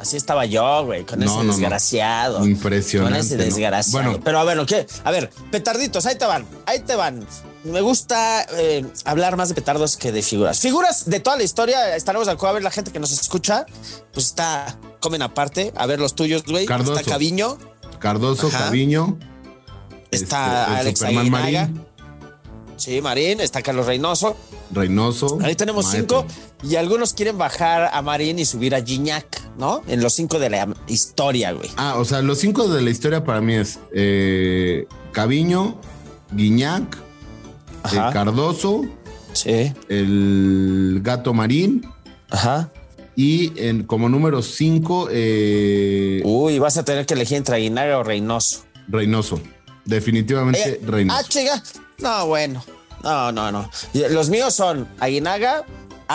Así 0.00 0.16
estaba 0.16 0.44
yo, 0.46 0.84
güey, 0.84 1.04
con 1.04 1.20
No, 1.20 1.26
ese 1.26 1.34
no, 1.36 1.42
no. 1.44 1.52
desgraciado. 1.52 2.44
Impresionante, 2.44 3.18
Con 3.18 3.24
ese 3.26 3.36
¿no? 3.36 3.44
desgraciado. 3.44 4.04
Bueno. 4.10 4.20
pero 4.24 4.38
a 4.40 4.44
ver, 4.44 4.58
¿qué? 4.66 4.84
A 5.04 5.10
ver, 5.12 5.30
petarditos, 5.52 6.06
ahí 6.06 6.16
te 6.16 6.24
van, 6.24 6.44
ahí 6.66 6.80
te 6.80 6.96
van. 6.96 7.24
Me 7.64 7.80
gusta 7.80 8.44
eh, 8.58 8.84
hablar 9.04 9.36
más 9.36 9.48
de 9.48 9.54
petardos 9.54 9.96
que 9.96 10.10
de 10.10 10.22
figuras. 10.22 10.58
Figuras 10.60 11.08
de 11.08 11.20
toda 11.20 11.36
la 11.36 11.44
historia, 11.44 11.94
estaremos 11.94 12.26
acuerdo. 12.28 12.50
A 12.50 12.54
ver, 12.54 12.62
la 12.64 12.70
gente 12.72 12.90
que 12.90 12.98
nos 12.98 13.12
escucha, 13.12 13.66
pues 14.12 14.26
está, 14.26 14.76
comen 15.00 15.22
aparte. 15.22 15.72
A 15.76 15.86
ver 15.86 16.00
los 16.00 16.14
tuyos, 16.14 16.42
güey. 16.44 16.66
Cardoso. 16.66 16.98
Está 16.98 17.10
Caviño, 17.12 17.56
Cardoso, 18.00 18.48
Ajá. 18.48 18.64
Caviño. 18.64 19.16
Está 20.10 20.62
Este, 20.64 20.80
Alex 20.80 20.98
Superman 20.98 21.34
Aguinaga. 21.34 21.60
Marín, 21.68 21.86
Sí, 22.76 23.00
Marín, 23.00 23.40
está 23.40 23.62
Carlos 23.62 23.86
Reynoso. 23.86 24.34
Reynoso. 24.72 25.38
Ahí 25.42 25.54
tenemos 25.54 25.84
Maestro. 25.86 26.22
cinco 26.26 26.34
y 26.68 26.74
algunos 26.74 27.14
quieren 27.14 27.38
bajar 27.38 27.90
a 27.92 28.02
Marín 28.02 28.40
y 28.40 28.44
subir 28.44 28.74
a 28.74 28.82
Gignac, 28.82 29.40
¿no? 29.56 29.82
En 29.86 30.02
los 30.02 30.14
cinco 30.14 30.40
de 30.40 30.50
la 30.50 30.66
historia, 30.88 31.52
güey. 31.52 31.70
Ah, 31.76 31.94
o 31.98 32.04
sea, 32.04 32.22
los 32.22 32.38
cinco 32.38 32.66
de 32.66 32.82
la 32.82 32.90
historia 32.90 33.22
para 33.22 33.40
mí 33.40 33.54
es 33.54 33.78
eh, 33.94 34.88
Caviño, 35.12 35.80
El 37.90 37.98
Ajá. 37.98 38.12
Cardoso, 38.12 38.82
Sí. 39.32 39.72
el 39.88 41.00
Gato 41.02 41.32
Marín 41.34 41.86
Ajá. 42.30 42.70
y 43.16 43.52
en, 43.60 43.84
como 43.84 44.08
número 44.08 44.42
cinco, 44.42 45.08
eh, 45.10 46.20
Uy, 46.24 46.58
vas 46.58 46.76
a 46.76 46.84
tener 46.84 47.06
que 47.06 47.14
elegir 47.14 47.38
entre 47.38 47.56
Aguinaga 47.56 47.98
o 47.98 48.02
Reynoso. 48.02 48.64
Reynoso. 48.88 49.40
Definitivamente 49.84 50.74
Eh, 50.74 50.80
Reynoso. 50.86 51.18
Ah, 51.20 51.28
chiga. 51.28 51.62
No, 51.98 52.26
bueno. 52.26 52.62
No, 53.02 53.32
no, 53.32 53.50
no. 53.50 53.68
Los 54.10 54.28
míos 54.30 54.54
son 54.54 54.86
Aguinaga, 55.00 55.64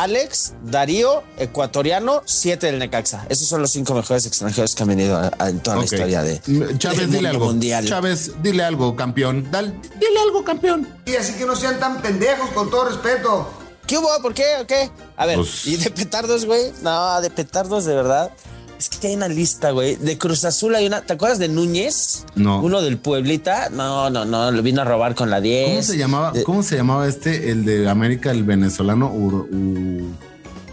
Alex, 0.01 0.53
Darío, 0.63 1.23
Ecuatoriano, 1.37 2.21
siete 2.25 2.67
del 2.67 2.77
Necaxa. 2.77 3.25
Esos 3.29 3.47
son 3.47 3.61
los 3.61 3.71
cinco 3.71 3.95
mejores 3.95 4.25
extranjeros 4.27 4.75
que 4.75 4.83
han 4.83 4.89
venido 4.89 5.17
a- 5.17 5.31
a- 5.39 5.49
en 5.49 5.59
toda 5.59 5.77
la 5.77 5.85
historia 5.85 6.21
de 6.21 6.39
Chávez, 6.77 6.99
del 6.99 7.07
dile 7.11 7.21
mundo 7.21 7.29
algo. 7.29 7.45
mundial. 7.47 7.85
Chávez, 7.87 8.31
dile 8.43 8.63
algo, 8.63 8.95
campeón. 8.95 9.49
Dal- 9.51 9.73
dile 9.99 10.19
algo, 10.23 10.43
campeón. 10.43 10.87
Y 11.05 11.15
así 11.15 11.33
que 11.33 11.45
no 11.45 11.55
sean 11.55 11.79
tan 11.79 12.01
pendejos, 12.01 12.49
con 12.51 12.69
todo 12.69 12.85
respeto. 12.89 13.49
¿Qué 13.87 13.97
hubo? 13.97 14.09
¿Por 14.21 14.33
qué? 14.33 14.43
¿O 14.61 14.67
qué? 14.67 14.91
A 15.15 15.25
ver, 15.25 15.37
Pues- 15.37 15.65
¿y 15.65 15.77
de 15.77 15.89
petardos, 15.89 16.45
güey? 16.45 16.73
No, 16.83 17.19
de 17.21 17.29
petardos, 17.31 17.85
de 17.85 17.95
verdad. 17.95 18.31
Es 18.77 18.89
que 18.89 19.07
hay 19.07 19.15
una 19.15 19.27
lista, 19.27 19.71
güey. 19.71 19.95
De 19.95 20.17
Cruz 20.17 20.45
Azul 20.45 20.75
hay 20.75 20.85
una. 20.87 21.01
¿Te 21.01 21.13
acuerdas 21.13 21.39
de 21.39 21.47
Núñez? 21.47 22.25
No. 22.35 22.61
Uno 22.61 22.81
del 22.81 22.97
Pueblita. 22.97 23.69
No, 23.69 24.09
no, 24.09 24.23
no. 24.25 24.51
Lo 24.51 24.61
vino 24.61 24.81
a 24.81 24.85
robar 24.85 25.15
con 25.15 25.29
la 25.31 25.41
10. 25.41 25.69
¿Cómo 25.69 25.81
se 25.83 25.97
llamaba? 25.97 26.31
Eh, 26.35 26.43
¿Cómo 26.43 26.63
se 26.63 26.75
llamaba 26.77 27.07
este, 27.07 27.49
el 27.51 27.65
de 27.65 27.89
América, 27.89 28.29
el 28.31 28.43
venezolano? 28.43 29.11
Ur- 29.11 29.47
u- 29.51 30.11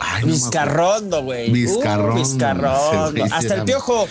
Ay. 0.01 0.25
Vizcarrondo, 0.25 1.23
güey. 1.23 1.51
Vizcarrondo, 1.51 2.15
Uh, 2.21 2.25
Vizcarrondo. 2.25 3.13
sí 3.27 3.33
Hasta 3.33 3.55
el 3.55 3.65
piojo. 3.65 4.07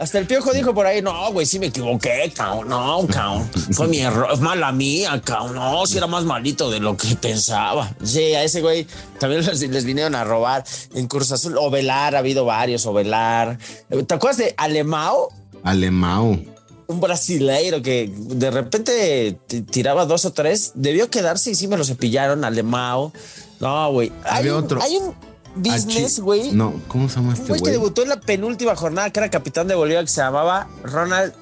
Hasta 0.00 0.18
el 0.18 0.26
piojo 0.26 0.52
dijo 0.54 0.72
por 0.72 0.86
ahí, 0.86 1.02
no, 1.02 1.30
güey, 1.30 1.44
sí 1.44 1.58
me 1.58 1.66
equivoqué, 1.66 2.32
cabrón. 2.34 2.68
No, 2.70 3.06
cabrón. 3.06 3.50
Fue 3.72 3.86
mi 3.86 3.98
error, 3.98 4.30
es 4.32 4.40
mala 4.40 4.72
mía, 4.72 5.20
cabrón. 5.22 5.56
No, 5.56 5.84
si 5.84 5.98
era 5.98 6.06
más 6.06 6.24
malito 6.24 6.70
de 6.70 6.80
lo 6.80 6.96
que 6.96 7.16
pensaba. 7.16 7.94
Sí, 8.02 8.32
a 8.32 8.42
ese 8.42 8.62
güey 8.62 8.86
también 9.18 9.44
les, 9.46 9.60
les 9.60 9.84
vinieron 9.84 10.14
a 10.14 10.24
robar 10.24 10.64
en 10.94 11.06
Cruz 11.06 11.32
Azul. 11.32 11.58
Ovelar, 11.58 12.16
ha 12.16 12.20
habido 12.20 12.46
varios, 12.46 12.86
Ovelar. 12.86 13.58
¿Te 14.06 14.14
acuerdas 14.14 14.38
de 14.38 14.54
Alemao? 14.56 15.28
Alemao. 15.64 16.38
un 16.86 17.00
brasileiro 17.00 17.82
que 17.82 18.10
de 18.16 18.50
repente 18.50 19.38
tiraba 19.70 20.06
dos 20.06 20.24
o 20.24 20.32
tres, 20.32 20.72
debió 20.76 21.10
quedarse 21.10 21.50
y 21.50 21.54
sí 21.54 21.68
me 21.68 21.76
lo 21.76 21.84
cepillaron, 21.84 22.42
Alemao. 22.44 23.12
No, 23.60 23.92
güey. 23.92 24.10
Hay, 24.24 24.48
otro. 24.48 24.80
hay 24.80 24.96
un 24.96 25.14
business, 25.54 26.20
güey. 26.20 26.52
No, 26.52 26.74
¿cómo 26.88 27.08
se 27.08 27.16
llama 27.16 27.34
este 27.34 27.48
güey 27.48 27.62
que 27.62 27.70
debutó 27.70 28.02
en 28.02 28.08
la 28.08 28.20
penúltima 28.20 28.76
jornada, 28.76 29.10
que 29.10 29.20
era 29.20 29.30
capitán 29.30 29.68
de 29.68 29.74
Bolívar, 29.74 30.04
que 30.04 30.10
se 30.10 30.20
llamaba 30.20 30.68
Ronald 30.82 31.32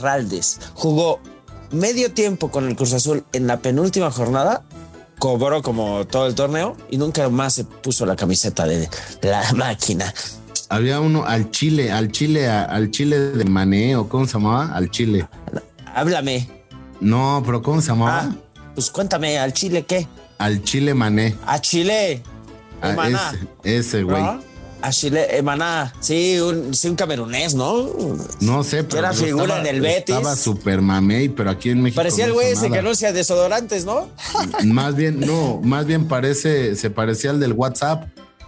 Raldes. 0.00 0.60
Jugó 0.74 1.20
medio 1.70 2.12
tiempo 2.12 2.50
con 2.50 2.66
el 2.68 2.76
Cruz 2.76 2.92
Azul 2.92 3.24
en 3.32 3.46
la 3.46 3.58
penúltima 3.58 4.10
jornada, 4.10 4.62
cobró 5.18 5.62
como 5.62 6.06
todo 6.06 6.26
el 6.26 6.34
torneo 6.34 6.76
y 6.90 6.98
nunca 6.98 7.28
más 7.28 7.54
se 7.54 7.64
puso 7.64 8.06
la 8.06 8.16
camiseta 8.16 8.66
de 8.66 8.88
la 9.22 9.52
máquina. 9.56 10.12
Había 10.70 11.00
uno 11.00 11.24
al 11.24 11.50
Chile, 11.50 11.90
al 11.90 12.12
Chile, 12.12 12.48
al 12.48 12.90
Chile 12.90 13.18
de 13.18 13.44
Mané, 13.44 13.96
o 13.96 14.08
¿cómo 14.08 14.26
se 14.26 14.34
llamaba? 14.34 14.74
Al 14.74 14.90
Chile. 14.90 15.26
Háblame. 15.94 16.46
No, 17.00 17.42
pero 17.44 17.62
¿cómo 17.62 17.80
se 17.80 17.88
llamaba? 17.88 18.28
Ah, 18.30 18.36
pues 18.74 18.90
cuéntame, 18.90 19.38
¿al 19.38 19.54
Chile 19.54 19.86
qué? 19.86 20.06
Al 20.36 20.62
Chile 20.62 20.92
Mané. 20.92 21.36
A 21.46 21.60
Chile. 21.60 22.22
Ah, 22.80 22.92
Emaná. 22.92 23.32
ese, 23.62 23.78
ese 23.78 24.02
güey. 24.02 24.22
¿no? 24.22 24.48
A 24.80 24.90
Chile, 24.90 25.36
Emaná. 25.36 25.92
Sí, 25.98 26.38
un, 26.38 26.72
sí, 26.72 26.88
un 26.88 26.94
camerunés, 26.94 27.54
¿no? 27.54 27.88
No 28.40 28.62
sé, 28.62 28.84
pero 28.84 29.00
era 29.00 29.10
pero 29.10 29.24
figura 29.24 29.60
en 29.60 29.66
el 29.66 29.80
Betis. 29.80 30.14
Estaba 30.14 30.36
super 30.36 30.80
mamey, 30.80 31.28
pero 31.28 31.50
aquí 31.50 31.70
en 31.70 31.82
México. 31.82 31.98
Parecía 31.98 32.26
el 32.26 32.32
güey 32.32 32.52
ese 32.52 32.70
que 32.70 32.78
anuncia 32.78 33.12
desodorantes, 33.12 33.84
¿no? 33.84 34.08
Más 34.64 34.94
bien, 34.94 35.18
no, 35.18 35.60
más 35.64 35.86
bien 35.86 36.06
parece, 36.06 36.76
se 36.76 36.90
parecía 36.90 37.30
al 37.30 37.40
del 37.40 37.54
WhatsApp. 37.54 38.04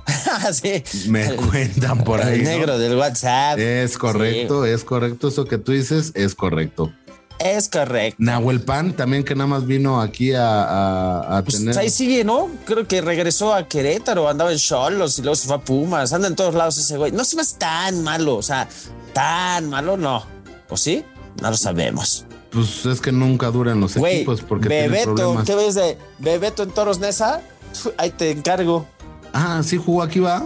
sí. 0.53 0.83
Me 1.09 1.35
cuentan 1.35 2.05
por 2.05 2.23
ahí. 2.23 2.41
El 2.41 2.45
¿no? 2.45 2.51
negro 2.51 2.79
del 2.79 2.97
WhatsApp. 2.97 3.59
Es 3.59 3.99
correcto, 3.99 4.65
es 4.65 4.85
correcto. 4.85 5.29
Eso 5.29 5.45
que 5.45 5.59
tú 5.59 5.73
dices 5.73 6.13
es 6.15 6.35
correcto. 6.35 6.93
Es 7.41 7.69
correcto. 7.71 8.17
Nahuel 8.19 8.61
Pan 8.61 8.93
también 8.93 9.25
que 9.25 9.35
nada 9.35 9.47
más 9.47 9.67
vino 9.67 10.01
aquí 10.01 10.35
a, 10.35 10.63
a- 10.63 11.39
a 11.39 11.43
Pues 11.43 11.57
tener. 11.57 11.79
ahí 11.79 11.89
sigue, 11.89 12.23
¿no? 12.23 12.51
Creo 12.67 12.87
que 12.87 13.01
regresó 13.01 13.55
a 13.55 13.67
Querétaro, 13.67 14.29
andaba 14.29 14.53
en 14.53 14.59
Cholos 14.59 15.19
y 15.19 15.23
luego 15.23 15.35
se 15.37 15.47
fue 15.47 15.57
a 15.57 15.61
Pumas. 15.61 16.13
Anda 16.13 16.29
en 16.29 16.37
todos 16.37 16.55
lados 16.55 16.77
ese 16.77 16.99
güey. 16.99 17.13
No 17.13 17.25
se 17.25 17.37
me 17.37 17.43
hace 17.43 17.57
tan 17.57 18.03
malo, 18.03 18.37
o 18.37 18.43
sea, 18.43 18.69
tan 19.15 19.71
malo 19.71 19.97
no. 19.97 20.23
¿O 20.69 20.77
sí? 20.77 21.03
No 21.41 21.51
lo 21.51 21.57
sabemos. 21.57 22.27
Pues 22.51 22.85
es 22.85 23.01
que 23.01 23.11
nunca 23.13 23.51
duran 23.51 23.81
los 23.81 23.97
Güey, 23.97 24.17
equipos 24.17 24.43
porque 24.43 24.69
Bebeto, 24.69 25.15
problemas. 25.15 25.45
¿qué 25.47 25.55
ves 25.55 25.75
de 25.77 25.97
Bebeto 26.19 26.63
en 26.63 26.71
Toros 26.73 26.99
Nesa? 26.99 27.41
Ahí 27.97 28.11
te 28.11 28.33
encargo. 28.33 28.87
Ah, 29.33 29.63
sí 29.65 29.79
jugó 29.79 30.03
aquí, 30.03 30.19
va. 30.21 30.43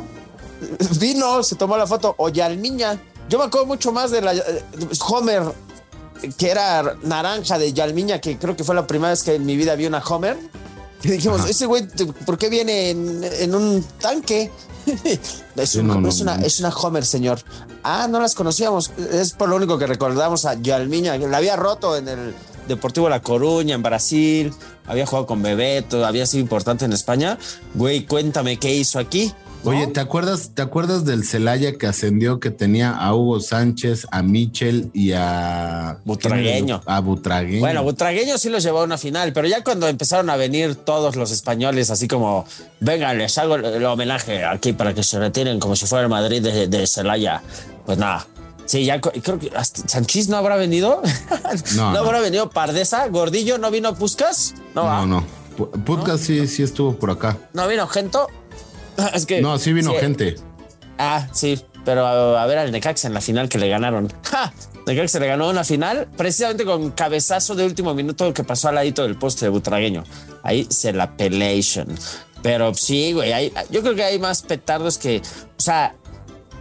Vino, 1.00 1.42
se 1.42 1.56
tomó 1.56 1.76
la 1.76 1.86
foto. 1.86 2.14
O 2.18 2.28
Yalmiña. 2.28 3.00
Yo 3.28 3.38
me 3.38 3.44
acuerdo 3.46 3.66
mucho 3.66 3.90
más 3.90 4.10
de 4.10 4.20
la 4.20 4.34
eh, 4.34 4.42
Homer, 5.08 5.42
que 6.36 6.50
era 6.50 6.96
naranja 7.02 7.58
de 7.58 7.72
Yalmiña, 7.72 8.20
que 8.20 8.38
creo 8.38 8.56
que 8.56 8.64
fue 8.64 8.74
la 8.74 8.86
primera 8.86 9.10
vez 9.10 9.22
que 9.22 9.34
en 9.34 9.44
mi 9.46 9.56
vida 9.56 9.74
vi 9.74 9.86
una 9.86 9.98
Homer. 9.98 10.36
Y 11.02 11.08
dijimos, 11.08 11.40
Ajá. 11.42 11.50
ese 11.50 11.66
güey, 11.66 11.86
¿por 12.24 12.38
qué 12.38 12.48
viene 12.48 12.90
en, 12.90 13.22
en 13.24 13.54
un 13.54 13.84
tanque? 14.00 14.50
es, 15.56 15.70
Sí, 15.70 15.78
un- 15.80 15.86
no, 15.88 16.00
no, 16.00 16.08
es 16.08 16.20
una, 16.20 16.36
no. 16.38 16.46
es 16.46 16.60
una 16.60 16.70
Homer, 16.70 17.04
señor. 17.04 17.40
Ah, 17.82 18.06
no 18.08 18.20
las 18.20 18.34
conocíamos. 18.34 18.90
Es 19.12 19.32
por 19.32 19.48
lo 19.50 19.56
único 19.56 19.76
que 19.78 19.86
recordamos 19.86 20.46
a 20.46 20.54
Yalmiña. 20.54 21.16
La 21.18 21.36
había 21.38 21.56
roto 21.56 21.96
en 21.96 22.08
el 22.08 22.34
Deportivo 22.68 23.10
La 23.10 23.20
Coruña, 23.20 23.74
en 23.74 23.82
Brasil. 23.82 24.54
Había 24.86 25.04
jugado 25.04 25.26
con 25.26 25.42
Bebeto, 25.42 26.04
había 26.06 26.24
sido 26.26 26.40
importante 26.42 26.86
en 26.86 26.94
España. 26.94 27.38
Güey, 27.74 28.06
cuéntame 28.06 28.58
qué 28.58 28.74
hizo 28.74 28.98
aquí. 28.98 29.34
¿No? 29.64 29.70
Oye, 29.70 29.86
¿te 29.86 30.00
acuerdas, 30.00 30.50
¿te 30.54 30.62
acuerdas 30.62 31.04
del 31.04 31.24
Celaya 31.24 31.76
que 31.76 31.86
ascendió 31.86 32.40
que 32.40 32.50
tenía 32.50 32.90
a 32.92 33.14
Hugo 33.14 33.40
Sánchez, 33.40 34.06
a 34.10 34.22
Michel 34.22 34.90
y 34.92 35.12
a 35.12 35.98
Butragueño. 36.04 36.82
A 36.86 37.00
Butragueño. 37.00 37.60
Bueno, 37.60 37.82
Butragueño 37.82 38.38
sí 38.38 38.50
los 38.50 38.62
llevó 38.62 38.80
a 38.80 38.84
una 38.84 38.98
final, 38.98 39.32
pero 39.32 39.48
ya 39.48 39.64
cuando 39.64 39.88
empezaron 39.88 40.30
a 40.30 40.36
venir 40.36 40.74
todos 40.74 41.16
los 41.16 41.30
españoles, 41.30 41.90
así 41.90 42.08
como, 42.08 42.44
venga, 42.80 43.12
les 43.14 43.36
hago 43.38 43.56
el, 43.56 43.84
homenaje 43.84 44.44
aquí 44.44 44.72
para 44.72 44.94
que 44.94 45.02
se 45.02 45.18
retiren 45.18 45.58
como 45.60 45.76
si 45.76 45.86
fuera 45.86 46.04
el 46.04 46.10
Madrid 46.10 46.42
de, 46.42 46.68
de 46.68 46.86
Celaya, 46.86 47.42
pues 47.86 47.98
nada. 47.98 48.26
Sí, 48.66 48.84
ya 48.86 48.98
creo 49.00 49.38
que 49.38 49.50
hasta 49.54 49.86
Sanchís 49.86 50.28
no 50.28 50.36
habrá 50.36 50.56
venido. 50.56 51.02
No, 51.76 51.92
no. 51.92 51.98
habrá 51.98 52.20
venido 52.20 52.50
Pardesa. 52.50 53.06
Gordillo 53.08 53.58
no 53.58 53.70
vino 53.70 53.94
Puscas. 53.94 54.54
No, 54.74 54.82
no, 54.82 54.88
va. 54.88 55.06
no. 55.06 55.24
Pu- 55.56 55.84
Podcast 55.84 56.24
sí, 56.24 56.48
sí 56.48 56.62
estuvo 56.62 56.96
por 56.96 57.10
acá. 57.10 57.36
No 57.52 57.68
vino 57.68 57.86
Gento. 57.86 58.26
Es 59.14 59.26
que. 59.26 59.40
No, 59.40 59.58
sí 59.58 59.72
vino 59.72 59.90
sí. 59.92 59.96
gente. 59.98 60.36
Ah, 60.98 61.28
sí, 61.32 61.60
pero 61.84 62.06
a, 62.06 62.42
a 62.42 62.46
ver 62.46 62.58
al 62.58 62.70
Necaxa 62.72 63.08
en 63.08 63.14
la 63.14 63.20
final 63.20 63.48
que 63.48 63.58
le 63.58 63.68
ganaron. 63.68 64.12
¡Ja! 64.24 64.52
Necaxa 64.86 65.18
le 65.18 65.26
ganó 65.26 65.48
una 65.48 65.64
final 65.64 66.08
precisamente 66.16 66.64
con 66.64 66.90
cabezazo 66.90 67.54
de 67.54 67.64
último 67.64 67.94
minuto 67.94 68.32
que 68.34 68.44
pasó 68.44 68.68
al 68.68 68.76
ladito 68.76 69.02
del 69.02 69.16
poste 69.16 69.46
de 69.46 69.48
Butragueño. 69.50 70.04
Ahí 70.42 70.66
se 70.70 70.92
la 70.92 71.16
pelation. 71.16 71.88
Pero 72.42 72.74
sí, 72.74 73.12
güey, 73.14 73.32
hay- 73.32 73.52
yo 73.70 73.80
creo 73.80 73.94
que 73.94 74.04
hay 74.04 74.18
más 74.18 74.42
petardos 74.42 74.98
que, 74.98 75.22
o 75.58 75.60
sea, 75.62 75.94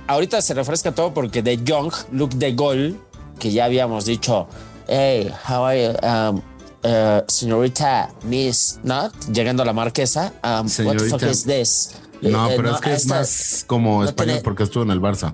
ahorita 0.08 0.42
se 0.42 0.54
refresca 0.54 0.94
todo 0.94 1.14
porque 1.14 1.42
de 1.44 1.62
Young, 1.62 1.92
Luke 2.14 2.38
de 2.38 2.54
Gol, 2.54 2.98
que 3.38 3.52
ya 3.52 3.66
habíamos 3.66 4.06
dicho, 4.06 4.48
hey, 4.88 5.30
how 5.50 5.66
are 5.66 5.84
you? 5.84 6.08
Um, 6.08 6.38
uh, 6.86 7.22
señorita 7.28 8.10
Miss 8.24 8.80
Not, 8.84 9.14
llegando 9.34 9.64
a 9.64 9.66
la 9.66 9.74
marquesa, 9.74 10.32
um, 10.44 10.68
what 10.86 10.96
the 10.98 11.10
fuck 11.10 11.24
is 11.24 11.44
this? 11.44 11.92
No, 12.32 12.50
Eh, 12.50 12.54
pero 12.56 12.70
no, 12.70 12.76
es 12.76 12.82
que 12.82 12.94
es 12.94 13.06
más 13.08 13.64
como 13.68 14.02
no 14.04 14.10
español 14.10 14.36
tiene- 14.36 14.44
porque 14.44 14.64
estuvo 14.64 14.84
en 14.84 14.92
el 14.92 15.00
Barça. 15.02 15.34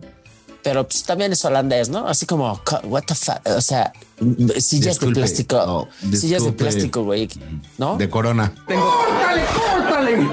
pero 0.62 0.86
pues 0.88 1.04
también 1.04 1.32
es 1.32 1.44
holandés, 1.46 1.88
¿no? 1.90 2.08
Así 2.08 2.26
como, 2.26 2.60
co- 2.66 2.80
what 2.84 3.04
the 3.04 3.16
fuck, 3.16 3.40
o 3.46 3.62
sea, 3.62 3.94
sillas 4.60 4.96
Disculpe, 4.96 5.08
de 5.08 5.26
plástico, 5.26 5.88
sillas 6.14 6.44
de 6.44 6.52
plástico, 6.52 7.04
güey, 7.04 7.30
¿no? 7.78 7.98
De 7.98 8.10
Corona. 8.10 8.54
No, 8.68 8.76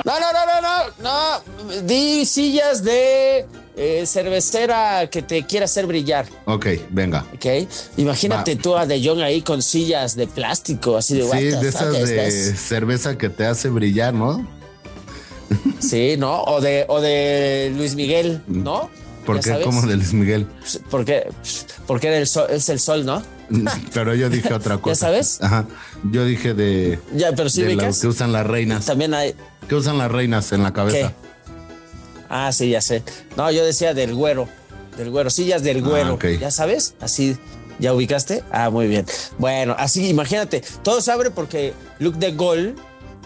no, 0.04 0.32
no, 0.32 0.60
no, 0.60 0.60
no, 1.02 1.40
no, 1.72 1.82
di 1.82 2.25
sillas 2.26 2.82
de 2.82 3.46
eh, 3.76 4.04
cervecera 4.06 5.08
que 5.10 5.22
te 5.22 5.44
quiera 5.44 5.66
hacer 5.66 5.86
brillar, 5.86 6.26
Ok, 6.46 6.66
venga. 6.90 7.26
¿ok? 7.34 7.68
Imagínate 7.98 8.54
Va. 8.56 8.62
tú 8.62 8.76
a 8.76 8.86
De 8.86 9.04
Jong 9.06 9.20
ahí 9.20 9.42
con 9.42 9.62
sillas 9.62 10.16
de 10.16 10.26
plástico, 10.26 10.96
así 10.96 11.14
de, 11.16 11.25
what 11.25 11.38
Sí, 11.38 11.50
the 11.50 11.56
de 11.56 11.72
fuck 11.72 11.82
esas 11.82 12.08
de 12.08 12.56
cerveza 12.56 13.18
que 13.18 13.28
te 13.28 13.44
hace 13.46 13.68
brillar, 13.68 14.14
¿no? 14.14 14.46
Sí, 15.78 16.16
¿no? 16.18 16.42
O 16.42 16.60
de, 16.60 16.84
o 16.88 17.00
de 17.00 17.72
Luis 17.76 17.94
Miguel, 17.94 18.42
¿no? 18.46 18.90
¿Por 19.24 19.40
Ya 19.40 19.58
qué 19.58 19.64
como 19.64 19.82
de 19.82 19.96
Luis 19.96 20.12
Miguel? 20.12 20.46
Porque, 20.90 21.28
porque 21.86 22.08
era 22.08 22.18
el 22.18 22.26
sol, 22.26 22.46
es 22.50 22.68
el 22.68 22.78
sol, 22.80 23.04
¿no? 23.04 23.22
Pero 23.94 24.14
yo 24.14 24.28
dije 24.30 24.52
otra 24.52 24.78
cosa. 24.78 25.06
sabes? 25.06 25.38
Ajá. 25.42 25.66
Yo 26.10 26.24
dije 26.24 26.54
de. 26.54 26.98
Ya, 27.14 27.32
pero 27.32 27.48
sí 27.48 27.62
de 27.62 27.74
los 27.76 28.00
que 28.00 28.06
usan 28.08 28.32
las 28.32 28.46
reinas. 28.46 28.84
También 28.86 29.14
hay. 29.14 29.34
¿Qué 29.68 29.74
usan 29.74 29.98
las 29.98 30.10
reinas 30.10 30.50
en 30.52 30.62
la 30.62 30.72
cabeza? 30.72 31.08
¿Qué? 31.08 31.14
Ah, 32.28 32.52
sí, 32.52 32.70
ya 32.70 32.80
sé. 32.80 33.02
No, 33.36 33.50
yo 33.52 33.64
decía 33.64 33.94
del 33.94 34.14
güero. 34.14 34.48
Del 34.96 35.10
güero, 35.10 35.30
sillas 35.30 35.62
del 35.62 35.82
güero. 35.82 36.18
Ah. 36.20 36.26
¿Ya 36.40 36.50
sabes? 36.50 36.94
Así. 37.00 37.36
¿Ya 37.78 37.92
ubicaste? 37.92 38.42
Ah, 38.50 38.70
muy 38.70 38.86
bien. 38.86 39.04
Bueno, 39.38 39.76
así 39.78 40.08
imagínate, 40.08 40.62
todo 40.82 41.00
se 41.02 41.12
abre 41.12 41.30
porque 41.30 41.74
Luke 41.98 42.18
de 42.18 42.32
Gol, 42.32 42.74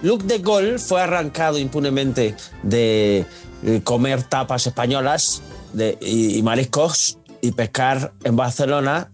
Luke 0.03 0.25
de 0.27 0.39
Gol 0.39 0.79
fue 0.79 1.03
arrancado 1.03 1.59
impunemente 1.59 2.35
de 2.63 3.27
eh, 3.65 3.81
comer 3.85 4.23
tapas 4.23 4.67
españolas 4.67 5.43
de, 5.73 5.99
y, 6.01 6.39
y 6.39 6.43
mariscos 6.43 7.19
y 7.43 7.53
pescar 7.53 8.13
en 8.25 8.37
Barcelona 8.37 9.11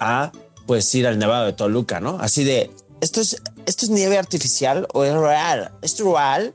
a 0.00 0.32
pues 0.66 0.94
ir 0.94 1.06
al 1.06 1.18
Nevado 1.18 1.46
de 1.46 1.54
Toluca, 1.54 1.98
¿no? 2.00 2.18
Así 2.20 2.44
de, 2.44 2.70
¿esto 3.00 3.20
es, 3.20 3.42
esto 3.66 3.86
es 3.86 3.90
nieve 3.90 4.18
artificial 4.18 4.86
o 4.92 5.04
es 5.04 5.14
real? 5.14 5.72
¿Es 5.80 5.98
real? 5.98 6.54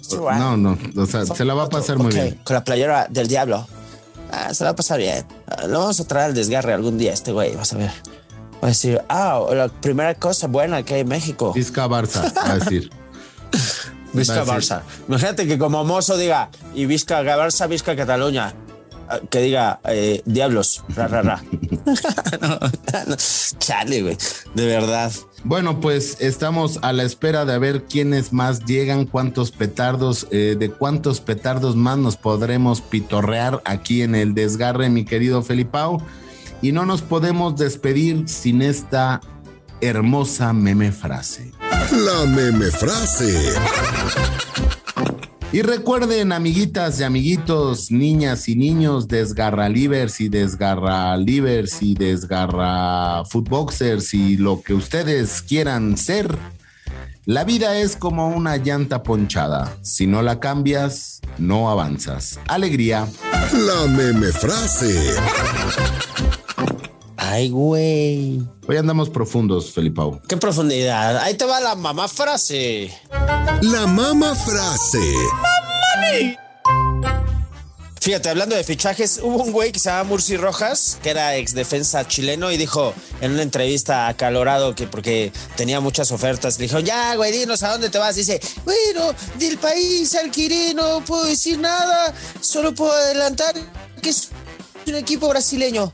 ¿Es 0.00 0.10
real? 0.18 0.38
No, 0.38 0.56
no. 0.56 0.78
O 1.02 1.06
sea, 1.06 1.24
se 1.24 1.44
la 1.44 1.54
va 1.54 1.64
a 1.64 1.68
pasar 1.68 1.96
muy 1.96 2.08
Ok, 2.08 2.12
bien. 2.12 2.40
Con 2.44 2.54
la 2.54 2.64
playera 2.64 3.06
del 3.08 3.26
diablo. 3.26 3.66
Ah, 4.30 4.52
se 4.52 4.64
la 4.64 4.70
va 4.70 4.72
a 4.72 4.76
pasar 4.76 4.98
bien. 4.98 5.24
Ah, 5.46 5.66
Lo 5.66 5.78
vamos 5.80 5.98
a 5.98 6.04
traer 6.06 6.26
al 6.26 6.34
desgarre 6.34 6.74
algún 6.74 6.98
día, 6.98 7.12
este 7.12 7.32
güey, 7.32 7.56
vas 7.56 7.72
a 7.72 7.78
ver. 7.78 7.90
Va 8.62 8.66
a 8.66 8.66
decir, 8.68 9.00
ah, 9.08 9.40
la 9.52 9.68
primera 9.68 10.14
cosa 10.14 10.46
buena 10.46 10.82
que 10.82 10.94
hay 10.94 11.00
en 11.00 11.08
México. 11.08 11.52
Vizca 11.54 11.86
Barça, 11.88 12.34
va 12.36 12.52
a 12.52 12.58
decir. 12.58 12.90
Vizca 14.12 14.44
va 14.44 14.54
a 14.54 14.56
decir. 14.56 14.76
Barça. 14.76 14.82
Imagínate 15.08 15.46
que 15.46 15.58
como 15.58 15.84
mozo 15.84 16.16
diga, 16.16 16.50
y 16.74 16.86
Vizca 16.86 17.22
Barça, 17.22 17.68
Vizca 17.68 17.96
Cataluña. 17.96 18.54
Ah, 19.08 19.20
Que 19.28 19.40
diga, 19.40 19.80
eh, 19.84 20.22
diablos, 20.24 20.82
ra, 20.88 21.08
ra, 21.08 21.22
ra. 21.22 21.42
no, 22.40 22.58
no. 23.06 23.16
Chale, 23.58 24.02
güey. 24.02 24.16
De 24.54 24.66
verdad. 24.66 25.12
Bueno, 25.42 25.80
pues 25.80 26.16
estamos 26.20 26.78
a 26.80 26.94
la 26.94 27.02
espera 27.02 27.44
de 27.44 27.58
ver 27.58 27.84
quiénes 27.84 28.32
más 28.32 28.64
llegan, 28.64 29.04
cuántos 29.04 29.50
petardos, 29.50 30.26
eh, 30.30 30.56
de 30.58 30.70
cuántos 30.70 31.20
petardos 31.20 31.76
más 31.76 31.98
nos 31.98 32.16
podremos 32.16 32.80
pitorrear 32.80 33.60
aquí 33.66 34.00
en 34.00 34.14
el 34.14 34.34
desgarre, 34.34 34.88
mi 34.88 35.04
querido 35.04 35.42
Felipao. 35.42 36.02
Y 36.62 36.72
no 36.72 36.86
nos 36.86 37.02
podemos 37.02 37.56
despedir 37.56 38.26
sin 38.26 38.62
esta 38.62 39.20
hermosa 39.82 40.54
meme 40.54 40.92
frase. 40.92 41.52
La 41.92 42.24
meme 42.26 42.70
frase. 42.70 43.52
Y 45.52 45.62
recuerden, 45.62 46.32
amiguitas 46.32 46.98
y 46.98 47.04
amiguitos, 47.04 47.90
niñas 47.90 48.48
y 48.48 48.56
niños, 48.56 49.06
desgarra 49.06 49.68
livers 49.68 50.20
y 50.20 50.28
desgarra 50.28 51.16
livers 51.16 51.82
y 51.82 51.94
desgarra 51.94 53.24
footboxers 53.26 54.14
y 54.14 54.36
lo 54.36 54.62
que 54.62 54.74
ustedes 54.74 55.42
quieran 55.42 55.96
ser. 55.96 56.36
La 57.26 57.44
vida 57.44 57.78
es 57.78 57.96
como 57.96 58.28
una 58.28 58.56
llanta 58.56 59.02
ponchada. 59.02 59.76
Si 59.82 60.06
no 60.06 60.22
la 60.22 60.40
cambias, 60.40 61.20
no 61.38 61.70
avanzas. 61.70 62.40
Alegría. 62.48 63.06
La 63.52 63.86
meme 63.86 64.32
frase. 64.32 65.14
Ay, 67.34 67.50
güey. 67.50 68.40
Hoy 68.68 68.76
andamos 68.76 69.10
profundos, 69.10 69.72
Felipao. 69.72 70.22
Qué 70.28 70.36
profundidad. 70.36 71.18
Ahí 71.18 71.34
te 71.34 71.44
va 71.44 71.58
la 71.58 71.74
mamá 71.74 72.06
frase. 72.06 72.96
La 73.60 73.88
mama 73.88 74.36
frase. 74.36 75.02
Fíjate, 78.00 78.28
hablando 78.28 78.54
de 78.54 78.62
fichajes, 78.62 79.18
hubo 79.20 79.42
un 79.42 79.50
güey 79.50 79.72
que 79.72 79.80
se 79.80 79.90
llama 79.90 80.04
Murci 80.04 80.36
Rojas, 80.36 81.00
que 81.02 81.10
era 81.10 81.34
ex 81.34 81.54
defensa 81.54 82.06
chileno, 82.06 82.52
y 82.52 82.56
dijo 82.56 82.94
en 83.20 83.32
una 83.32 83.42
entrevista 83.42 84.06
acalorado 84.06 84.76
que 84.76 84.86
porque 84.86 85.32
tenía 85.56 85.80
muchas 85.80 86.12
ofertas, 86.12 86.60
le 86.60 86.68
dijo, 86.68 86.78
ya, 86.78 87.16
güey, 87.16 87.32
dinos 87.32 87.64
a 87.64 87.72
dónde 87.72 87.90
te 87.90 87.98
vas. 87.98 88.14
Dice, 88.14 88.40
bueno, 88.64 89.12
del 89.40 89.58
país 89.58 90.14
al 90.14 90.30
Quiré 90.30 90.72
no 90.72 91.04
puedo 91.04 91.24
decir 91.24 91.58
nada, 91.58 92.14
solo 92.40 92.72
puedo 92.72 92.92
adelantar 92.92 93.56
que 94.00 94.10
es 94.10 94.28
un 94.86 94.94
equipo 94.94 95.28
brasileño. 95.28 95.92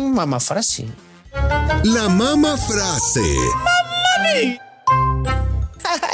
Mamá 0.00 0.40
frase. 0.40 0.86
La 1.84 2.08
mama 2.08 2.56
frase. 2.56 3.20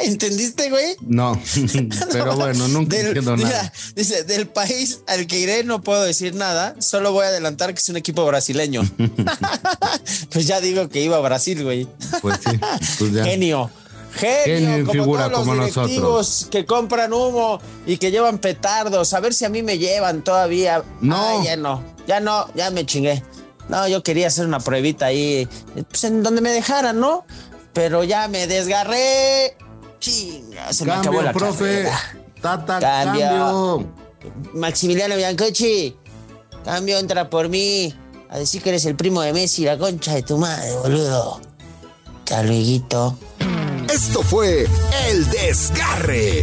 ¿Entendiste, 0.05 0.70
güey? 0.70 0.96
No, 1.01 1.40
pero 2.12 2.35
bueno, 2.37 2.68
nunca 2.68 2.96
Del- 2.96 3.09
entiendo 3.09 3.37
mira, 3.37 3.49
nada. 3.51 3.73
dice, 3.94 4.25
del 4.25 4.46
país 4.49 5.01
al 5.07 5.27
que 5.27 5.38
iré 5.38 5.62
no 5.64 5.83
puedo 5.83 6.03
decir 6.03 6.35
nada, 6.35 6.75
solo 6.81 7.12
voy 7.12 7.25
a 7.27 7.29
adelantar 7.29 7.73
que 7.75 7.81
es 7.81 7.88
un 7.88 7.96
equipo 7.96 8.25
brasileño. 8.27 8.83
pues 10.33 10.46
ya 10.46 10.61
digo 10.61 10.88
que 10.88 11.03
iba 11.03 11.16
a 11.16 11.20
Brasil, 11.20 11.62
güey. 11.62 11.87
Pues 12.23 12.40
sí, 12.44 12.59
pues 12.99 13.12
ya. 13.12 13.25
Genio. 13.25 13.70
Genio, 14.12 14.44
Genio 14.44 14.87
como 14.87 14.92
figura 15.05 15.31
todos 15.31 15.46
los 15.46 15.46
como 15.46 15.55
directivos 15.87 16.03
nosotros. 16.29 16.49
que 16.51 16.66
compran 16.66 17.12
humo 17.12 17.61
y 17.87 17.96
que 17.99 18.11
llevan 18.11 18.38
petardos. 18.38 19.14
A 19.14 19.20
ver 19.20 19.33
si 19.35 19.44
a 19.44 19.49
mí 19.49 19.62
me 19.62 19.79
llevan 19.79 20.25
todavía. 20.25 20.83
No. 21.01 21.38
Ay, 21.40 21.44
ya 21.46 21.57
no, 21.57 21.85
ya 22.11 22.18
no, 22.18 22.49
ya 22.57 22.73
me 22.73 22.85
chingué. 22.85 23.23
No, 23.68 23.87
yo 23.87 24.03
quería 24.03 24.27
hacer 24.27 24.44
una 24.44 24.59
pruebita 24.59 25.07
ahí, 25.07 25.49
pues 25.88 26.03
en 26.03 26.25
donde 26.25 26.40
me 26.40 26.51
dejaran, 26.51 26.99
¿no? 26.99 27.25
Pero 27.73 28.03
ya 28.03 28.27
me 28.27 28.49
desgarré. 28.49 29.57
Chinga, 30.01 30.73
se 30.73 30.85
me 30.87 30.90
acabó 30.90 31.18
Cambio, 31.18 31.23
la 31.23 31.33
profe. 31.33 31.64
carrera. 31.85 32.01
Tata, 32.42 32.81
Cambio. 32.81 33.23
cambio. 33.29 33.92
Maximiliano 34.55 35.14
Biancochi, 35.14 35.96
cambio, 36.64 36.99
entra 36.99 37.31
por 37.31 37.49
mí. 37.49 37.94
A 38.29 38.38
decir 38.38 38.61
que 38.61 38.70
eres 38.70 38.85
el 38.87 38.96
primo 38.96 39.23
de 39.23 39.33
Messi, 39.33 39.64
la 39.64 39.79
concha 39.79 40.14
de 40.14 40.25
tu 40.25 40.37
madre, 40.37 40.73
boludo. 40.83 41.40
Hasta. 42.25 43.16
Esto 43.88 44.23
fue 44.25 44.66
El 45.09 45.31
Desgarre. 45.31 46.42